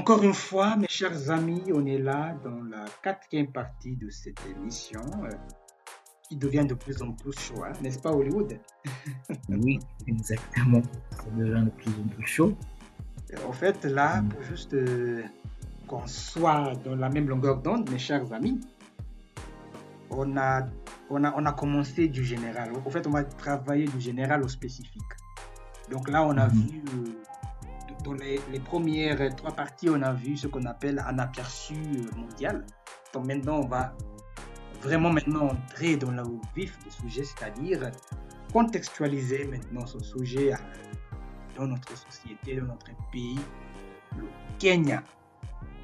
Encore 0.00 0.22
une 0.22 0.32
fois, 0.32 0.76
mes 0.76 0.88
chers 0.88 1.30
amis, 1.30 1.62
on 1.74 1.84
est 1.84 1.98
là 1.98 2.34
dans 2.42 2.62
la 2.74 2.86
quatrième 3.02 3.48
partie 3.52 3.96
de 3.96 4.08
cette 4.08 4.40
émission 4.46 5.02
euh, 5.24 5.28
qui 6.26 6.36
devient 6.36 6.64
de 6.66 6.72
plus 6.72 7.02
en 7.02 7.12
plus 7.12 7.38
chaud, 7.38 7.62
hein, 7.66 7.72
n'est-ce 7.82 7.98
pas 7.98 8.10
Hollywood? 8.10 8.58
Oui, 9.50 9.78
exactement. 10.06 10.80
Ça 11.18 11.24
devient 11.36 11.64
de 11.66 11.70
plus 11.70 11.92
en 12.02 12.08
plus 12.14 12.26
chaud. 12.26 12.56
En 13.46 13.52
fait, 13.52 13.84
là, 13.84 14.22
pour 14.30 14.42
juste 14.42 14.72
euh, 14.72 15.22
qu'on 15.86 16.06
soit 16.06 16.72
dans 16.82 16.96
la 16.96 17.10
même 17.10 17.28
longueur 17.28 17.58
d'onde, 17.58 17.90
mes 17.90 17.98
chers 17.98 18.32
amis, 18.32 18.58
on 20.08 20.34
a, 20.38 20.66
on, 21.10 21.22
a, 21.24 21.34
on 21.36 21.44
a 21.44 21.52
commencé 21.52 22.08
du 22.08 22.24
général. 22.24 22.70
En 22.86 22.90
fait, 22.90 23.06
on 23.06 23.10
va 23.10 23.22
travailler 23.24 23.84
du 23.84 24.00
général 24.00 24.42
au 24.42 24.48
spécifique. 24.48 25.12
Donc 25.90 26.08
là, 26.08 26.24
on 26.24 26.36
a 26.38 26.46
Mhm. 26.48 26.54
vu, 26.54 26.82
euh, 26.88 27.04
dans 28.04 28.14
les, 28.14 28.40
les 28.50 28.60
premières 28.60 29.34
trois 29.36 29.52
parties, 29.52 29.88
on 29.90 30.02
a 30.02 30.12
vu 30.12 30.36
ce 30.36 30.46
qu'on 30.46 30.64
appelle 30.64 31.02
un 31.06 31.18
aperçu 31.18 31.74
euh, 31.74 32.16
mondial. 32.16 32.64
Donc 33.12 33.26
maintenant, 33.26 33.60
on 33.60 33.66
va 33.66 33.94
vraiment 34.82 35.10
maintenant 35.10 35.48
entrer 35.48 35.96
dans 35.96 36.10
le 36.10 36.22
vif 36.54 36.78
du 36.84 36.90
sujet, 36.90 37.24
c'est-à-dire 37.24 37.90
contextualiser 38.52 39.44
maintenant 39.44 39.86
ce 39.86 39.98
sujet 40.00 40.52
dans 41.56 41.66
notre 41.66 41.96
société, 41.96 42.56
dans 42.56 42.66
notre 42.66 42.90
pays, 43.12 43.38
le 44.16 44.24
Kenya. 44.58 45.02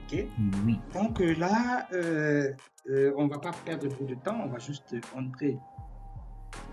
Ok? 0.06 0.24
Oui. 0.64 0.78
donc 0.94 1.20
euh, 1.20 1.34
là, 1.34 1.88
euh, 1.92 2.52
euh, 2.88 3.12
on 3.16 3.26
va 3.26 3.38
pas 3.38 3.50
perdre 3.64 3.88
beaucoup 3.88 4.04
de 4.04 4.14
temps, 4.14 4.40
on 4.44 4.48
va 4.48 4.58
juste 4.58 4.94
entrer 5.16 5.58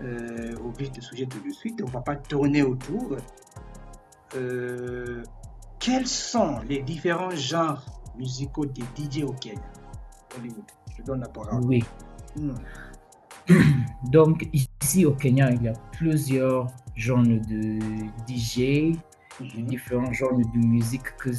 euh, 0.02 0.56
au 0.58 0.70
vif 0.70 0.92
du 0.92 1.02
sujet 1.02 1.26
tout 1.26 1.40
de 1.40 1.50
suite, 1.50 1.82
on 1.82 1.90
va 1.90 2.00
pas 2.00 2.16
tourner 2.16 2.62
autour. 2.62 3.16
Euh, 4.36 5.22
quels 5.78 6.06
sont 6.06 6.60
les 6.68 6.82
différents 6.82 7.30
genres 7.30 7.84
musicaux 8.18 8.66
des 8.66 8.82
DJ 8.96 9.22
au 9.22 9.32
Kenya? 9.32 9.60
Hollywood, 10.36 10.64
je 10.96 11.02
donne 11.02 11.20
la 11.20 11.28
parole. 11.28 11.64
Oui. 11.64 11.84
Hmm. 12.36 12.54
Donc, 14.10 14.48
ici 14.52 15.04
au 15.04 15.12
Kenya, 15.12 15.50
il 15.52 15.62
y 15.62 15.68
a 15.68 15.74
plusieurs 15.92 16.66
genres 16.96 17.22
de 17.22 17.78
DJ, 18.26 18.96
Mhm. 19.40 19.66
différents 19.66 20.12
genres 20.12 20.36
de 20.38 20.58
musique 20.58 21.16
que, 21.16 21.30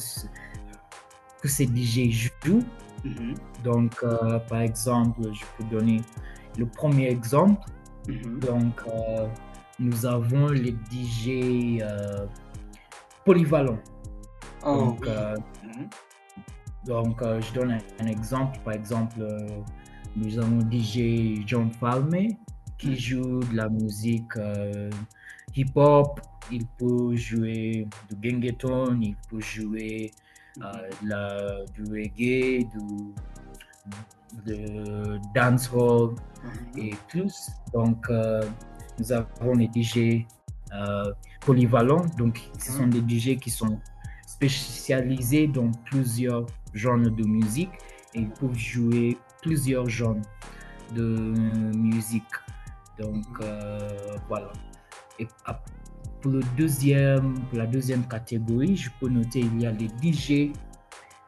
que 1.41 1.47
ces 1.47 1.65
DJ 1.65 2.11
jouent. 2.11 2.63
Mhm. 3.03 3.35
Donc, 3.63 3.95
euh, 4.03 4.39
par 4.39 4.61
exemple, 4.61 5.21
je 5.33 5.43
peux 5.57 5.63
donner 5.69 6.01
le 6.57 6.65
premier 6.65 7.07
exemple. 7.07 7.61
Mhm. 8.07 8.39
Donc, 8.39 8.81
euh, 8.87 9.27
nous 9.79 10.05
avons 10.05 10.49
les 10.49 10.75
DJ 10.91 11.79
euh, 11.81 12.25
polyvalents. 13.25 13.79
Oh, 14.63 14.75
Donc, 14.77 14.99
oui. 15.01 15.07
euh, 15.09 15.35
Mhm. 15.63 15.89
donc 16.85 17.21
euh, 17.21 17.41
je 17.41 17.53
donne 17.53 17.71
un, 17.71 17.79
un 18.03 18.07
exemple. 18.07 18.59
Par 18.63 18.73
exemple, 18.73 19.17
euh, 19.19 19.49
nous 20.15 20.37
avons 20.39 20.59
DJ 20.71 21.43
John 21.45 21.69
Falme 21.71 22.27
qui 22.77 22.89
Mm. 22.89 22.95
joue 22.95 23.39
de 23.39 23.55
la 23.55 23.69
musique 23.69 24.33
hip-hop. 25.55 26.19
Il 26.51 26.65
peut 26.77 27.15
jouer 27.15 27.87
du 28.09 28.29
gengeton, 28.29 28.99
il 29.01 29.15
peut 29.29 29.41
jouer 29.41 30.11
de 30.57 31.07
la- 31.09 31.65
du 31.73 31.83
reggae, 31.91 32.65
du 32.69 33.13
de 34.45 35.17
dancehall 35.33 36.11
Mhm. 36.43 36.79
et 36.83 36.93
plus. 37.07 37.49
Donc, 37.73 38.07
nous 38.99 39.11
avons 39.11 39.53
les 39.55 39.67
DJ 39.73 40.25
polyvalents. 41.41 42.05
Donc, 42.17 42.41
ce 42.59 42.71
sont 42.71 42.87
des 42.87 42.99
DJ 43.01 43.37
qui 43.37 43.49
sont 43.49 43.79
spécialisés 44.27 45.47
dans 45.47 45.71
plusieurs 45.85 46.45
genres 46.73 46.97
de 46.99 47.23
musique 47.25 47.69
et 48.13 48.19
ils 48.19 48.29
peuvent 48.29 48.57
jouer 48.57 49.17
plusieurs 49.41 49.87
genres 49.89 50.17
de 50.93 51.33
musique. 51.75 52.23
Donc, 52.99 53.25
euh, 53.41 53.89
voilà. 54.27 54.51
Et 55.19 55.27
pour, 56.21 56.31
le 56.31 56.41
deuxième, 56.57 57.33
pour 57.49 57.57
la 57.59 57.65
deuxième 57.67 58.07
catégorie, 58.07 58.75
je 58.75 58.89
peux 58.99 59.09
noter 59.09 59.39
il 59.39 59.61
y 59.61 59.65
a 59.65 59.71
les 59.71 59.87
DJ 60.01 60.51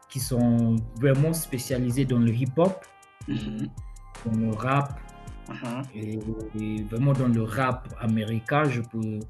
qui 0.08 0.20
sont 0.20 0.76
vraiment 1.00 1.32
spécialisés 1.32 2.04
dans 2.04 2.18
le 2.18 2.32
hip-hop, 2.32 2.84
Mhm. 3.28 3.68
dans 4.24 4.38
le 4.40 4.50
rap, 4.54 4.98
Mhm. 5.48 5.82
et, 5.94 6.18
et 6.58 6.82
vraiment 6.84 7.12
dans 7.12 7.28
le 7.28 7.42
rap 7.42 7.88
américain, 8.00 8.64
je 8.64 8.80
peux, 8.80 8.98
euh, 9.04 9.20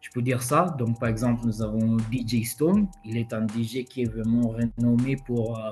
je 0.00 0.10
peux 0.12 0.22
dire 0.22 0.42
ça. 0.42 0.66
Donc, 0.78 0.98
par 0.98 1.08
exemple, 1.08 1.42
nous 1.46 1.62
avons 1.62 1.96
DJ 2.10 2.44
Stone. 2.44 2.88
Il 3.04 3.16
est 3.16 3.32
un 3.32 3.46
DJ 3.46 3.84
qui 3.84 4.02
est 4.02 4.10
vraiment 4.12 4.48
renommé 4.48 5.16
pour, 5.16 5.58
euh, 5.58 5.70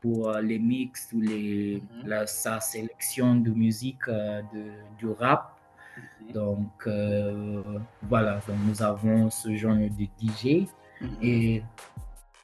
pour 0.00 0.30
euh, 0.30 0.40
les 0.40 0.58
mix 0.58 1.10
ou 1.12 1.20
les, 1.20 1.82
Mhm. 2.02 2.08
la- 2.08 2.26
sa 2.26 2.60
sélection 2.60 3.34
de 3.36 3.50
musique 3.50 4.06
euh, 4.08 4.42
de, 4.52 4.64
du 4.98 5.06
rap. 5.08 5.56
Donc, 6.34 6.70
euh, 6.86 7.62
voilà. 8.08 8.40
Donc, 8.46 8.56
nous 8.66 8.82
avons 8.82 9.30
ce 9.30 9.54
genre 9.56 9.76
de 9.76 9.88
DJ. 10.18 10.66
Mhm. 11.00 11.08
Et 11.22 11.62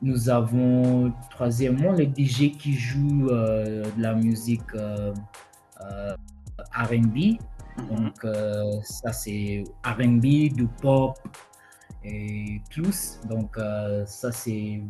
nous 0.03 0.29
avons, 0.29 1.13
troisièmement, 1.31 1.93
les 1.93 2.07
DJ 2.07 2.53
qui 2.57 2.73
jouent 2.75 3.29
euh, 3.31 3.85
de 3.97 4.03
la 4.03 4.15
musique 4.15 4.75
euh, 4.75 5.13
euh, 5.83 6.15
RB. 6.75 7.39
Mhm. 7.79 7.87
Donc, 7.97 8.25
euh, 8.25 8.81
ça, 8.83 9.13
c'est 9.13 9.65
RB, 9.85 10.21
du 10.55 10.67
pop 10.81 11.17
et 12.05 12.61
plus. 12.71 13.21
Donc, 13.29 13.57
euh, 13.59 14.05
ça, 14.07 14.33
c'est. 14.33 14.83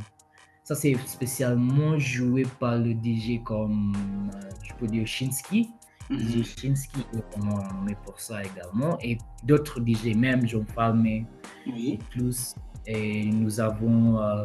Ça, 0.64 0.74
c'est 0.74 0.96
spécialement 1.06 1.96
joué 1.96 2.42
par 2.58 2.76
le 2.76 2.90
DJ 2.92 3.40
comme, 3.44 3.92
euh, 4.34 4.40
je 4.64 4.74
peux 4.74 4.86
dire, 4.88 5.06
Shinsky. 5.06 5.70
Mhm. 6.10 6.18
DJ 6.18 6.44
Shinsky 6.44 7.00
est 7.14 7.36
vraiment 7.36 7.62
nommé 7.72 7.96
pour 8.04 8.18
ça 8.20 8.42
également. 8.42 8.98
Et 9.00 9.16
d'autres 9.44 9.80
DJ, 9.80 10.14
même 10.16 10.46
John 10.46 10.64
Palmer, 10.74 11.24
Oui. 11.66 11.98
plus. 12.10 12.54
Et 12.86 13.26
nous 13.26 13.60
avons 13.60 14.20
euh, 14.20 14.42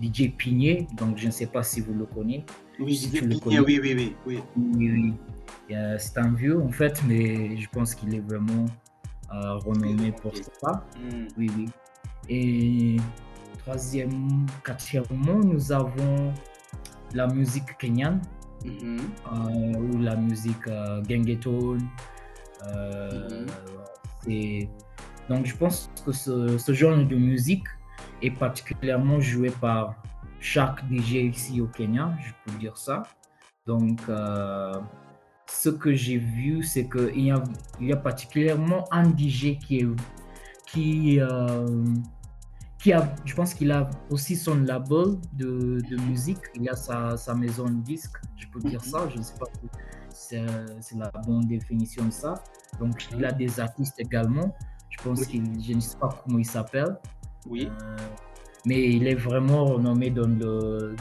DJ 0.00 0.30
Pigné, 0.36 0.86
donc 0.96 1.18
je 1.18 1.26
ne 1.26 1.30
sais 1.32 1.46
pas 1.46 1.62
si 1.62 1.80
vous 1.80 1.94
le 1.94 2.06
connaissez. 2.06 2.44
Oui, 2.80 2.94
Si 2.96 3.08
DJ 3.08 3.12
tu 3.12 3.20
le 3.26 3.28
Pigné, 3.28 3.40
connais. 3.40 3.58
oui, 3.60 3.80
oui, 3.82 3.94
oui, 3.94 4.14
oui. 4.26 4.42
Oui, 4.56 5.76
c'est 5.98 6.18
un 6.18 6.32
vieux 6.32 6.60
en 6.60 6.70
fait, 6.70 7.00
mais 7.06 7.56
je 7.56 7.68
pense 7.68 7.94
qu'il 7.94 8.14
est 8.14 8.20
vraiment 8.20 8.66
euh, 9.32 9.54
renommé 9.58 10.12
pour 10.12 10.32
ça. 10.60 10.84
Hmm. 10.98 11.26
Oui, 11.38 11.50
oui. 11.56 11.68
Et 12.28 12.96
troisième, 13.58 14.46
quatrièmement, 14.64 15.38
nous 15.44 15.70
avons 15.72 16.32
la 17.14 17.26
musique 17.28 17.76
kenyane 17.78 18.20
Mhm. 18.64 18.98
euh, 19.32 19.78
ou 19.78 19.98
la 20.02 20.16
musique 20.16 20.66
euh, 20.68 21.02
gengeton. 21.08 21.78
Euh, 22.66 23.46
c'est- 24.22 24.68
Donc 25.28 25.46
je 25.46 25.54
pense 25.56 25.88
que 26.04 26.12
ce, 26.12 26.58
ce 26.58 26.72
genre 26.74 26.98
de 26.98 27.14
musique 27.16 27.64
est 28.20 28.32
particulièrement 28.32 29.20
joué 29.20 29.50
par 29.60 29.94
chaque 30.40 30.82
DJ 30.90 31.12
ici 31.34 31.60
au 31.60 31.66
Kenya, 31.66 32.14
je 32.20 32.32
peux 32.44 32.58
dire 32.58 32.76
ça. 32.76 33.02
Donc 33.66 34.00
euh, 34.08 34.74
ce 35.46 35.68
que 35.68 35.94
j'ai 35.94 36.16
vu, 36.18 36.62
c'est 36.62 36.88
qu'il 36.88 37.20
y 37.26 37.30
a, 37.30 37.42
il 37.80 37.88
y 37.88 37.92
a 37.92 37.96
particulièrement 37.96 38.84
un 38.90 39.04
DJ 39.16 39.58
qui 39.58 39.78
est 39.80 39.88
qui, 40.66 41.18
euh, 41.20 41.84
qui 42.78 42.92
a, 42.92 43.12
je 43.24 43.34
pense 43.34 43.54
qu'il 43.54 43.72
a 43.72 43.90
aussi 44.08 44.36
son 44.36 44.60
label 44.60 45.18
de, 45.32 45.80
de 45.90 45.96
musique, 46.08 46.38
il 46.54 46.68
a 46.70 46.76
sa, 46.76 47.16
sa 47.16 47.34
maison 47.34 47.64
de 47.64 47.82
disque, 47.82 48.16
je 48.36 48.46
peux 48.46 48.60
dire 48.60 48.82
ça, 48.82 49.08
je 49.08 49.18
ne 49.18 49.22
sais 49.22 49.34
pas 49.38 49.46
si 49.52 49.68
c'est 50.12 50.46
c'est 50.80 50.96
la 50.96 51.10
bonne 51.26 51.46
définition 51.46 52.04
de 52.04 52.10
ça. 52.12 52.34
Donc 52.78 53.08
il 53.12 53.24
a 53.24 53.32
des 53.32 53.58
artistes 53.60 53.98
également, 53.98 54.54
je 54.88 55.02
pense 55.02 55.20
Oui. 55.20 55.26
qu'il, 55.26 55.62
je 55.62 55.72
ne 55.74 55.80
sais 55.80 55.96
pas 55.98 56.08
comment 56.24 56.38
il 56.38 56.46
s'appelle, 56.46 56.96
Oui. 57.48 57.68
euh, 57.82 57.96
mais 58.66 58.90
il 58.90 59.06
est 59.06 59.14
vraiment 59.14 59.64
renommé 59.64 60.10
dans 60.10 60.26
le, 60.28 60.94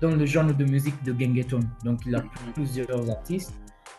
dans 0.00 0.14
le 0.14 0.26
genre 0.26 0.52
de 0.52 0.64
musique 0.64 1.02
de 1.04 1.14
gengeton. 1.18 1.60
Donc 1.84 2.00
il 2.06 2.14
a 2.14 2.22
Mhm. 2.22 2.52
plusieurs 2.54 3.10
artistes 3.10 3.54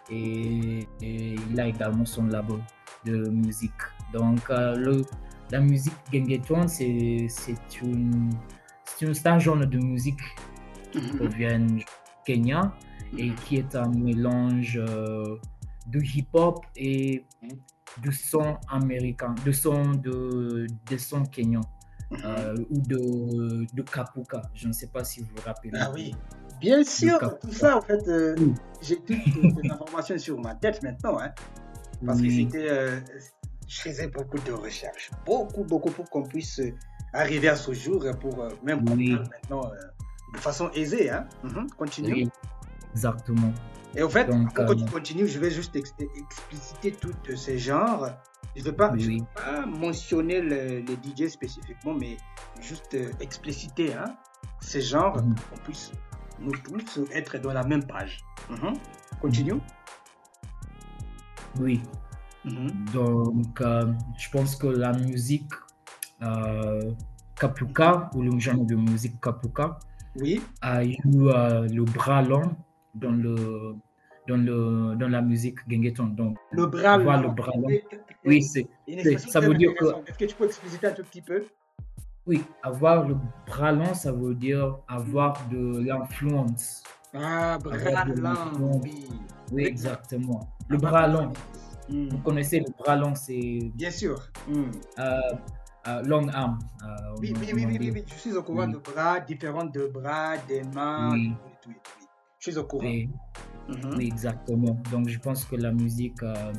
et, 0.10 0.88
et 1.02 1.36
il 1.50 1.60
a 1.60 1.68
également 1.68 2.06
son 2.06 2.26
label 2.28 2.58
de 3.06 3.30
musique. 3.30 3.72
Donc 4.14 4.42
euh, 4.50 4.76
le, 4.76 5.02
la 5.52 5.60
musique 5.60 5.94
gengeton, 6.12 6.68
c'est 6.68 7.28
c'est 7.30 7.82
une, 7.82 8.30
une- 9.02 9.14
un 9.26 9.40
genre 9.40 9.66
de 9.66 9.78
musique 9.78 10.20
qui 10.92 11.00
Mhm. 11.00 11.18
provient 11.18 11.60
du 11.60 11.86
Kenya 12.26 12.74
et 13.18 13.32
qui 13.46 13.58
est 13.58 13.76
un 13.76 13.88
mélange 13.90 14.78
euh, 14.78 15.38
de 15.88 16.00
hip-hop 16.00 16.66
et 16.76 17.26
de 18.04 18.12
son 18.12 18.58
américain, 18.70 19.34
de 19.46 19.52
son 19.52 19.94
de, 19.96 20.68
de 20.90 20.98
son 20.98 21.24
kenyan 21.26 21.62
Mhm. 21.62 21.79
Euh, 22.26 22.56
ou 22.70 22.80
de, 22.80 23.66
de 23.74 23.82
Kapuka. 23.82 24.42
Je 24.54 24.68
ne 24.68 24.74
sais 24.74 24.88
pas 24.88 25.04
si 25.04 25.22
vous 25.22 25.28
vous 25.36 25.42
rappelez. 25.46 25.72
Ah 25.80 25.92
oui. 25.94 26.16
Bien 26.60 26.84
sûr, 26.84 27.20
tout 27.40 27.52
ça, 27.54 27.78
en 27.78 27.82
fait, 27.82 28.06
euh, 28.08 28.36
Oui. 28.38 28.54
j'ai 28.82 28.98
toutes 28.98 29.18
les 29.64 29.72
informations 29.72 30.18
sur 30.18 30.40
ma 30.40 30.56
tête 30.56 30.84
maintenant, 30.84 31.18
hein, 31.20 31.32
parce 32.06 32.22
que 32.22 32.30
c'était, 32.30 32.70
euh, 32.70 33.00
je 33.68 33.80
faisais 33.82 34.08
beaucoup 34.08 34.40
de 34.40 34.52
recherches, 34.52 35.10
beaucoup, 35.26 35.64
beaucoup 35.64 35.90
pour 35.92 36.10
qu'on 36.10 36.24
puisse 36.24 36.60
arriver 37.14 37.48
à 37.48 37.56
ce 37.56 37.72
jour 37.72 38.04
pour 38.20 38.44
euh, 38.44 38.50
même 38.64 38.84
Oui. 38.90 39.12
maintenant 39.12 39.72
euh, 39.72 39.76
de 40.34 40.38
façon 40.40 40.70
aisée. 40.72 41.10
Hein? 41.10 41.28
Mhm, 41.44 41.70
Continue. 41.78 42.14
Oui, 42.14 42.30
exactement. 42.94 43.54
Et 43.96 44.04
au 44.04 44.10
fait, 44.10 44.26
Donc, 44.26 44.58
avant 44.60 44.68
que 44.76 44.80
euh, 44.82 44.86
tu 44.86 44.92
continues, 44.92 45.28
je 45.28 45.40
vais 45.40 45.52
juste 45.52 45.76
ex- 45.78 45.94
expliciter 46.00 46.92
tous 46.92 47.36
ces 47.38 47.58
genres. 47.58 48.10
Je 48.56 48.62
ne 48.62 48.66
vais 48.66 48.74
pas, 48.76 48.92
Oui. 48.92 49.24
pas 49.36 49.66
mentionner 49.66 50.42
le- 50.42 50.80
les 50.80 50.98
DJ 51.04 51.30
spécifiquement, 51.30 51.94
mais 51.94 52.18
juste 52.62 52.94
euh, 52.96 53.12
expliciter 53.20 53.94
hein, 53.94 54.16
ces 54.60 54.82
genres 54.82 55.14
pour 55.14 55.24
qu'on 55.24 55.64
puisse 55.64 55.92
nous 56.40 56.52
tous 56.54 57.00
être 57.14 57.38
dans 57.40 57.54
la 57.54 57.64
même 57.64 57.86
page. 57.86 58.24
Mhm. 58.50 58.74
Continue. 59.22 59.60
Oui. 61.60 61.82
Mhm. 62.46 62.86
Donc, 62.94 63.62
euh, 63.62 63.92
je 64.18 64.30
pense 64.30 64.56
que 64.56 64.68
la 64.68 64.94
musique 64.94 65.52
euh, 66.22 66.92
kapuka 67.36 68.10
ou 68.14 68.22
le 68.24 68.38
genre 68.40 68.64
de 68.66 68.76
musique 68.76 69.20
kapuka 69.22 69.80
Oui. 70.16 70.42
a 70.62 70.84
eu 70.84 70.98
euh, 71.18 71.68
le 71.68 71.84
bras 71.84 72.22
long 72.22 72.56
dans 72.96 73.12
le 73.12 73.76
dans 74.30 74.38
le 74.50 74.96
dans 75.02 75.10
la 75.18 75.22
musique 75.32 75.60
gengeton. 75.70 76.08
Donc, 76.20 76.38
Le 76.52 76.66
bras 76.68 76.98
long. 76.98 77.22
le 77.26 77.30
bras. 77.40 77.52
Oui, 77.58 77.82
Oui, 78.26 78.42
c'est 78.44 78.68
ça 79.34 79.40
veut 79.40 79.56
dire 79.56 79.74
que-. 79.80 79.94
Est-ce 80.08 80.18
que 80.22 80.26
tu 80.32 80.36
peux 80.36 80.46
expliciter 80.46 80.88
un 80.88 80.92
tout 80.98 81.04
petit 81.10 81.22
peu? 81.30 81.40
Oui, 82.28 82.40
avoir 82.62 83.08
le 83.10 83.16
bras 83.48 83.72
long, 83.72 83.94
ça 83.94 84.12
veut 84.12 84.36
dire 84.36 84.78
avoir 84.88 85.34
de 85.54 85.62
l'influence. 85.88 86.84
Ah, 87.14 87.58
bras 87.64 88.06
long, 88.60 88.80
oui. 88.84 89.08
Oui, 89.52 89.64
exactement. 89.66 90.42
Le 90.68 90.78
bras 90.78 91.08
long. 91.08 91.32
Hmm. 91.90 92.10
Vous 92.12 92.20
connaissez 92.20 92.60
le 92.60 92.72
bras 92.78 92.96
long, 92.96 93.16
c'est 93.16 93.72
Bien 93.74 93.90
sûr. 93.90 94.16
Hmm. 94.48 94.70
euh, 95.00 95.18
euh, 95.88 96.02
long 96.04 96.28
arm. 96.28 96.60
euh, 96.84 96.88
Oui, 97.20 97.34
en- 97.36 97.40
oui, 97.40 97.48
oui, 97.56 97.66
oui, 97.68 97.78
oui, 97.80 97.92
oui, 97.96 98.04
je 98.06 98.14
suis 98.24 98.34
au 98.40 98.44
courant 98.44 98.68
Oui. 98.68 98.74
de 98.74 98.78
bras, 98.78 99.20
différents 99.22 99.66
de 99.66 99.88
bras, 99.88 100.38
des 100.48 100.62
mains, 100.76 101.10
Oui. 101.14 101.32
tout, 101.64 101.70
oui. 101.70 101.76
Je 102.38 102.52
suis 102.52 102.60
au 102.60 102.66
courant. 102.66 102.86
Et- 102.86 103.10
Mhm. 103.70 103.98
Oui, 103.98 104.08
exactement. 104.08 104.78
Donc, 104.92 105.08
je 105.10 105.20
pense 105.20 105.46
que 105.46 105.56
la 105.56 105.72
musique 105.72 106.22
euh, 106.24 106.52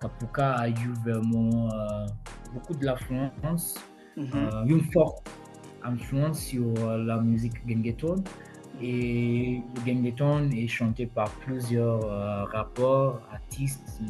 Kapuka 0.00 0.52
a 0.54 0.68
eu 0.68 0.92
vraiment 1.04 1.68
euh, 1.72 2.06
beaucoup 2.54 2.74
de 2.74 2.84
l'influence, 2.84 3.76
Mhm. 4.16 4.30
euh, 4.34 4.64
une 4.66 4.82
forte 4.92 5.28
influence 5.82 6.40
sur 6.40 6.66
euh, 6.78 6.98
la 7.04 7.18
musique 7.20 7.56
gengeton. 7.66 8.16
Et 8.82 9.62
le 9.76 9.80
gengeton 9.92 10.50
est 10.50 10.66
chanté 10.68 11.06
par 11.06 11.28
plusieurs 11.44 12.00
rappeurs, 12.50 13.20
artistes, 13.30 14.00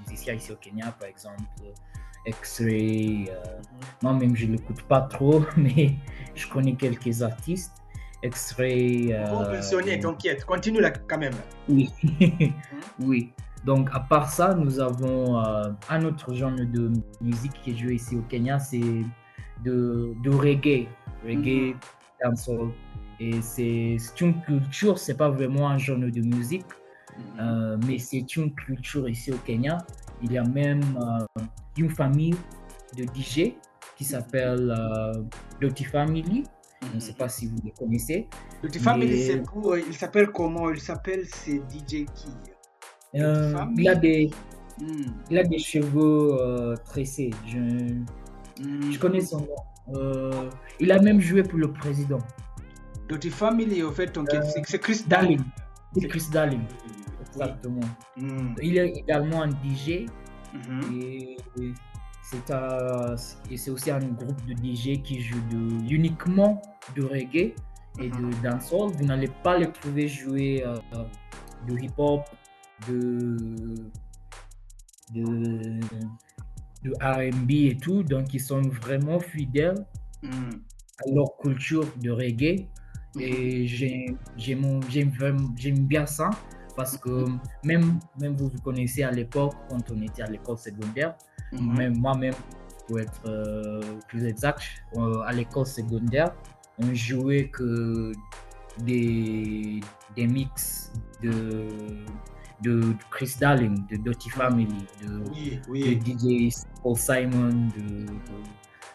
musiciens 0.00 0.34
ici 0.34 0.50
au 0.52 0.56
Kenya, 0.56 0.90
par 0.98 1.08
exemple, 1.08 1.42
X-Ray. 2.26 3.28
euh, 3.30 3.34
Moi-même, 4.02 4.34
je 4.34 4.46
ne 4.46 4.52
l'écoute 4.52 4.82
pas 4.82 5.02
trop, 5.02 5.44
mais 5.56 5.94
je 6.34 6.48
connais 6.48 6.74
quelques 6.74 7.22
artistes. 7.22 7.72
X-Ray. 8.26 9.06
Bon, 9.30 9.42
euh, 9.42 9.54
mentionné, 9.56 9.94
et- 9.94 10.00
t'inquiète, 10.00 10.44
continue 10.44 10.80
là 10.80 10.90
quand 10.90 11.18
même. 11.18 11.34
oui. 11.68 11.90
oui. 13.00 13.32
Donc, 13.64 13.88
à 13.92 14.00
part 14.00 14.30
ça, 14.30 14.54
nous 14.54 14.78
avons 14.78 15.40
euh, 15.40 15.70
un 15.90 16.04
autre 16.04 16.32
genre 16.34 16.52
de 16.52 16.92
musique 17.20 17.52
qui 17.62 17.72
est 17.72 17.76
joué 17.76 17.94
ici 17.94 18.14
au 18.16 18.22
Kenya, 18.22 18.58
c'est 18.60 18.80
de, 19.64 20.12
de 20.22 20.30
reggae. 20.30 20.86
Reggae, 21.26 21.74
dancehall. 22.22 22.70
Et 23.18 23.40
c'est 23.40 23.96
une 24.20 24.40
culture, 24.42 24.98
c'est 24.98 25.16
pas 25.16 25.30
vraiment 25.30 25.68
un 25.68 25.78
genre 25.78 25.98
de 25.98 26.20
musique, 26.20 26.66
euh, 27.40 27.76
mais 27.86 27.98
c'est 27.98 28.36
une 28.36 28.54
culture 28.54 29.08
ici 29.08 29.32
au 29.32 29.38
Kenya. 29.38 29.78
Il 30.22 30.32
y 30.32 30.38
a 30.38 30.44
même 30.44 30.82
euh, 31.00 31.42
une 31.76 31.90
famille 31.90 32.36
de 32.96 33.04
DJ 33.04 33.54
qui 33.96 34.04
s'appelle 34.04 34.70
euh, 34.78 35.22
Dirty 35.60 35.84
Family. 35.84 36.44
Je 36.82 36.94
ne 36.94 37.00
sais 37.00 37.14
pas 37.14 37.28
si 37.28 37.46
vous 37.46 37.56
les 37.64 37.70
connaissez. 37.72 38.28
Petit 38.62 38.78
Family, 38.78 39.10
Mais- 39.12 39.26
c'est 39.26 39.38
pour, 39.42 39.72
euh, 39.72 39.80
il 39.86 39.94
s'appelle 39.94 40.28
comment? 40.28 40.70
Il 40.70 40.80
s'appelle, 40.80 41.24
c'est 41.26 41.60
DJ 41.70 42.04
qui 42.14 42.28
Euh, 43.14 43.54
il, 43.78 43.88
a 43.88 43.94
des, 43.94 44.30
Hmm. 44.78 45.06
il 45.30 45.38
a 45.38 45.42
des 45.42 45.58
cheveux 45.58 46.36
euh, 46.38 46.74
tressés. 46.84 47.30
Je, 47.46 47.56
Hmm. 47.58 48.90
je 48.92 48.98
connais 48.98 49.20
son 49.22 49.40
nom. 49.40 49.94
Euh, 49.94 50.50
il 50.80 50.90
a 50.92 51.00
même 51.00 51.20
joué 51.20 51.42
pour 51.42 51.58
le 51.58 51.72
président. 51.72 52.18
Dirty 53.08 53.30
Family, 53.30 53.82
au 53.82 53.90
fait, 53.92 54.12
c'est- 54.66 54.78
Chris 54.78 55.04
Darling. 55.06 55.40
C'est 55.94 56.08
Chris 56.08 56.24
Darling. 56.32 56.60
Exactement. 57.28 57.80
Hmm. 58.16 58.54
Il 58.62 58.76
est 58.76 58.88
également 58.90 59.42
un 59.42 59.50
DJ 59.50 60.06
et 60.92 61.36
c'est 62.30 62.52
et 63.50 63.56
c'est 63.56 63.70
aussi 63.70 63.90
un 63.90 64.00
groupe 64.00 64.40
de 64.46 64.52
DJ 64.54 65.00
qui 65.02 65.20
joue 65.20 65.40
de, 65.50 65.92
uniquement 65.92 66.60
de 66.96 67.02
reggae 67.04 67.54
et 68.00 68.08
Mhm. 68.10 68.30
de 68.30 68.42
dancehall. 68.42 68.90
Vous 68.96 69.04
n'allez 69.04 69.30
pas 69.44 69.56
les 69.58 69.70
trouver 69.70 70.08
jouer 70.08 70.64
euh, 70.66 70.76
de 71.68 71.78
hip-hop, 71.78 72.22
de, 72.88 73.36
de, 75.14 75.80
de 76.82 76.92
R&B 77.00 77.50
et 77.50 77.76
tout. 77.76 78.02
Donc, 78.02 78.34
ils 78.34 78.40
sont 78.40 78.60
vraiment 78.62 79.20
fidèles 79.20 79.86
Hmm. 80.22 80.50
à 81.06 81.10
leur 81.14 81.36
culture 81.38 81.86
de 82.02 82.10
reggae. 82.10 82.66
Et 83.18 83.66
j'ai- 83.66 84.14
j'aime 84.36 84.80
j'aime 84.90 85.86
bien 85.86 86.04
ça 86.06 86.28
parce 86.76 86.98
que 86.98 87.24
même, 87.64 87.98
même 88.20 88.34
vous 88.36 88.48
vous 88.48 88.60
connaissez 88.60 89.02
à 89.04 89.10
l'époque, 89.10 89.54
quand 89.70 89.90
on 89.90 90.02
était 90.02 90.22
à 90.22 90.26
l'école 90.26 90.58
secondaire, 90.58 91.14
Mhm. 91.52 91.76
même 91.76 91.98
moi-même, 91.98 92.34
pour 92.86 93.00
être 93.00 93.20
euh, 93.26 93.80
plus 94.08 94.24
exact, 94.26 94.62
euh, 94.96 95.20
à 95.26 95.32
l'école 95.32 95.66
secondaire, 95.66 96.32
on 96.78 96.92
jouait 96.94 97.48
que 97.48 98.12
des, 98.78 99.80
des 100.14 100.26
mix 100.26 100.92
de, 101.22 101.66
de 102.62 102.94
Chris 103.10 103.34
Darling, 103.40 103.86
de 103.88 103.96
Dirty 103.96 104.30
Family, 104.30 104.84
de, 105.02 105.24
Oui, 105.30 105.60
de 105.66 105.70
oui. 105.70 106.48
DJ 106.50 106.54
Paul 106.82 106.96
Simon, 106.96 107.48
de, 107.76 108.04
de- 108.06 108.12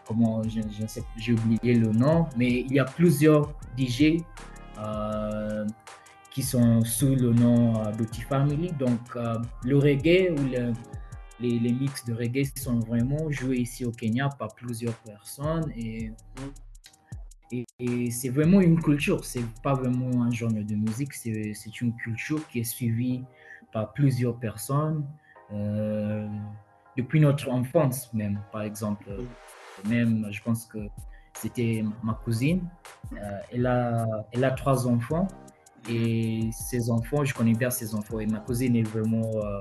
comment 0.08 0.44
je, 0.44 0.62
je 0.62 0.82
ne 0.84 0.88
sais, 0.88 1.04
j'ai 1.18 1.34
oublié 1.34 1.74
le 1.76 1.92
nom, 1.92 2.28
mais 2.38 2.62
il 2.62 2.74
y 2.74 2.80
a 2.80 2.86
plusieurs 2.86 3.54
DJ 3.78 4.18
euh, 4.78 5.66
qui 6.32 6.44
sont 6.44 6.82
sous 6.84 7.16
le 7.16 7.34
nom 7.34 7.74
Dirty 7.98 8.22
Family. 8.22 8.72
Donc 8.80 9.00
euh, 9.16 9.38
le 9.64 9.78
reggae 9.78 10.32
ou 10.32 10.44
le- 10.46 10.74
les, 11.42 11.74
mix 11.74 12.06
de 12.06 12.14
reggae 12.14 12.46
sont 12.56 12.80
vraiment 12.80 13.30
joués 13.30 13.58
ici 13.58 13.86
au 13.86 13.92
Kenya 13.92 14.30
par 14.30 14.54
plusieurs 14.56 14.96
personnes 14.96 15.72
et 15.76 16.12
et, 17.80 18.12
c'est 18.12 18.30
vraiment 18.30 18.62
une 18.62 18.82
culture, 18.82 19.26
c'est 19.26 19.44
pas 19.62 19.74
vraiment 19.74 20.24
un 20.24 20.32
genre 20.32 20.54
de 20.54 20.76
musique, 20.76 21.14
c'est 21.14 21.54
c'est 21.54 21.82
une 21.82 21.94
culture 21.98 22.48
qui 22.48 22.60
est 22.60 22.64
suivie 22.64 23.26
par 23.74 23.92
plusieurs 23.92 24.38
personnes 24.38 25.06
euh, 25.52 26.28
depuis 26.98 27.20
notre 27.20 27.50
enfance 27.50 28.14
même, 28.14 28.40
par 28.52 28.62
exemple. 28.62 29.06
Même, 29.88 30.28
je 30.32 30.42
pense 30.42 30.66
que 30.66 30.80
c'était 31.34 31.84
ma 32.04 32.14
cousine, 32.14 32.62
euh, 33.14 33.40
elle, 33.52 33.66
a, 33.66 34.06
elle 34.32 34.44
a 34.44 34.52
trois 34.52 34.88
enfants 34.88 35.28
et 35.90 36.50
ses 36.52 36.90
enfants, 36.92 37.24
je 37.26 37.34
connais 37.34 37.54
bien 37.54 37.70
ses 37.70 37.96
enfants 37.96 38.20
et 38.20 38.28
ma 38.28 38.40
cousine 38.40 38.76
est 38.76 38.84
vraiment, 38.84 39.32
euh, 39.38 39.60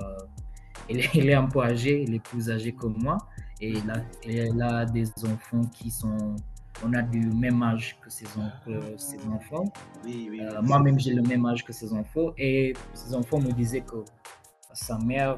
elle, 0.89 0.99
est- 0.99 1.15
est 1.15 1.33
un 1.33 1.47
peu 1.47 1.61
âgée, 1.61 2.03
elle 2.07 2.13
est 2.15 2.19
plus 2.23 2.49
âgée 2.49 2.73
que 2.73 2.87
moi 2.87 3.17
et 3.59 3.77
elle 3.77 3.91
a, 3.91 4.01
elle 4.27 4.61
a 4.61 4.85
des 4.85 5.07
enfants 5.25 5.61
qui 5.73 5.89
sont 5.91 6.35
on 6.83 6.93
a 6.93 7.01
du 7.03 7.19
même 7.19 7.61
âge 7.61 7.97
que 8.01 8.09
ses, 8.09 8.25
en- 8.39 8.49
que 8.65 8.97
ses 8.97 9.19
enfants. 9.27 9.65
Oui, 10.05 10.29
oui. 10.31 10.39
Euh, 10.41 10.61
Moi-même, 10.63 10.97
j'ai 10.99 11.13
le 11.13 11.21
même 11.21 11.45
âge 11.45 11.63
que 11.63 11.73
ses 11.73 11.93
enfants. 11.93 12.31
Et 12.37 12.73
ses 12.93 13.13
enfants 13.13 13.39
me 13.39 13.51
disaient 13.51 13.81
que 13.81 13.97
sa 14.73 14.97
mère 14.97 15.35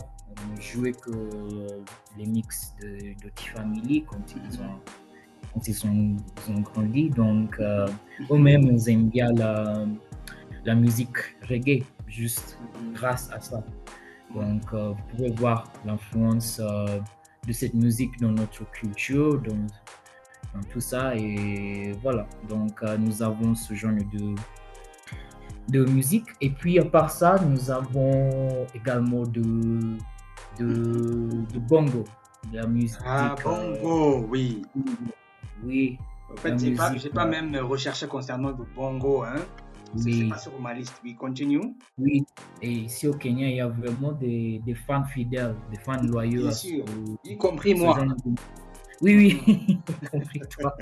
ne 0.55 0.61
jouait 0.61 0.93
que 0.93 1.11
les 2.17 2.27
mix 2.27 2.73
de, 2.81 2.87
de 3.23 3.29
T-Family 3.35 4.05
quand 4.05 4.23
ils 4.35 4.61
ont, 4.61 4.79
quand 5.53 5.67
ils 5.67 5.85
ont, 5.85 6.15
ils 6.47 6.51
ont 6.55 6.61
grandi. 6.61 7.09
Donc, 7.09 7.59
euh, 7.59 7.87
eux-mêmes, 8.31 8.63
ils 8.71 8.89
aiment 8.89 9.09
bien 9.09 9.29
la, 9.33 9.85
la 10.63 10.75
musique 10.75 11.17
reggae, 11.49 11.83
juste 12.07 12.57
grâce 12.93 13.29
à 13.33 13.41
ça. 13.41 13.61
Donc, 14.35 14.73
vous 14.73 14.95
pouvez 15.11 15.31
voir 15.31 15.71
l'influence 15.85 16.59
euh, 16.59 16.99
de 17.47 17.53
cette 17.53 17.73
musique 17.73 18.19
dans 18.19 18.31
notre 18.31 18.69
culture, 18.71 19.39
dans, 19.41 19.67
dans 20.53 20.63
tout 20.71 20.81
ça. 20.81 21.15
Et 21.15 21.91
voilà. 22.01 22.25
Donc, 22.49 22.81
euh, 22.81 22.97
nous 22.97 23.21
avons 23.21 23.53
ce 23.53 23.73
genre 23.73 23.91
de, 23.91 24.35
de 25.69 25.85
musique. 25.85 26.25
Et 26.41 26.49
puis, 26.49 26.79
à 26.79 26.85
part 26.85 27.11
ça, 27.11 27.35
nous 27.47 27.69
avons 27.69 28.65
également 28.73 29.23
de, 29.23 29.97
de, 30.59 31.29
de 31.53 31.59
bongo, 31.59 32.03
de 32.51 32.57
la 32.57 32.65
musique. 32.67 32.97
Ah, 33.05 33.35
euh, 33.39 33.43
bongo, 33.43 34.27
oui. 34.29 34.63
oui, 35.63 35.97
En 36.31 36.37
fait, 36.37 36.57
j'ai 36.57 36.73
pas, 36.73 36.91
pas 37.13 37.25
même 37.25 37.55
recherché 37.57 38.07
concernant 38.07 38.49
le 38.49 38.65
bongo, 38.75 39.23
hein. 39.23 39.35
Pas 40.29 40.37
sur 40.37 40.59
ma 40.59 40.73
liste. 40.73 40.93
Oui, 41.03 41.15
continue. 41.15 41.75
oui. 41.97 42.25
Et 42.61 42.71
ici 42.71 43.07
au 43.07 43.13
Kenya, 43.13 43.47
il 43.49 43.55
y 43.57 43.61
a 43.61 43.67
vraiment 43.67 44.11
des, 44.13 44.61
des 44.65 44.75
fans 44.75 45.03
fidèles, 45.05 45.55
des 45.71 45.77
fans 45.77 46.01
loyaux. 46.01 46.41
Bien 46.43 46.51
sûr. 46.51 46.85
ce- 46.87 47.29
Y 47.29 47.37
compris 47.37 47.75
moi. 47.75 47.97
de- 48.25 48.31
Oui, 49.01 49.15
oui, 49.45 49.79
compris 50.11 50.39
toi. 50.49 50.75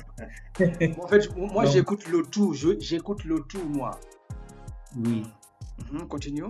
en 1.03 1.07
fait, 1.07 1.35
moi 1.35 1.65
j'écoute 1.65 2.07
le 2.07 2.23
tout, 2.23 2.53
j'écoute 2.53 3.23
le 3.25 3.39
tout 3.49 3.63
moi. 3.67 3.91
Oui, 4.95 5.23
Mhm, 5.91 6.07
continue. 6.07 6.43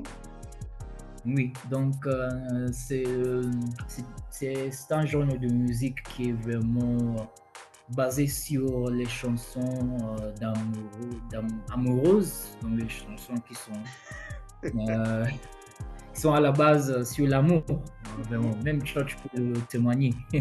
oui. 1.26 1.54
Donc, 1.70 1.96
euh, 2.06 2.30
euh, 2.92 3.52
c'est 4.30 4.92
un 4.94 5.06
genre 5.06 5.26
de 5.26 5.48
musique 5.48 6.04
qui 6.04 6.30
est 6.30 6.34
vraiment 6.34 7.16
basé 7.96 8.28
sur 8.28 8.90
les 8.90 9.06
chansons 9.08 9.98
euh, 10.22 10.32
d'amoureux, 10.40 11.22
amoureuses, 11.72 12.58
donc 12.62 12.80
les 12.80 12.90
chansons 12.90 13.36
qui 13.48 13.56
sont, 13.56 13.72
euh, 14.90 15.26
qui 16.14 16.22
sont 16.22 16.34
à 16.34 16.40
la 16.40 16.52
base 16.52 16.92
euh, 16.92 17.04
sur 17.04 17.28
l'amour. 17.28 17.64
Vraiment, 18.28 18.56
même 18.64 18.82
tu 18.84 18.94
peux 18.96 19.40
le 19.42 19.54
témoigner. 19.70 20.14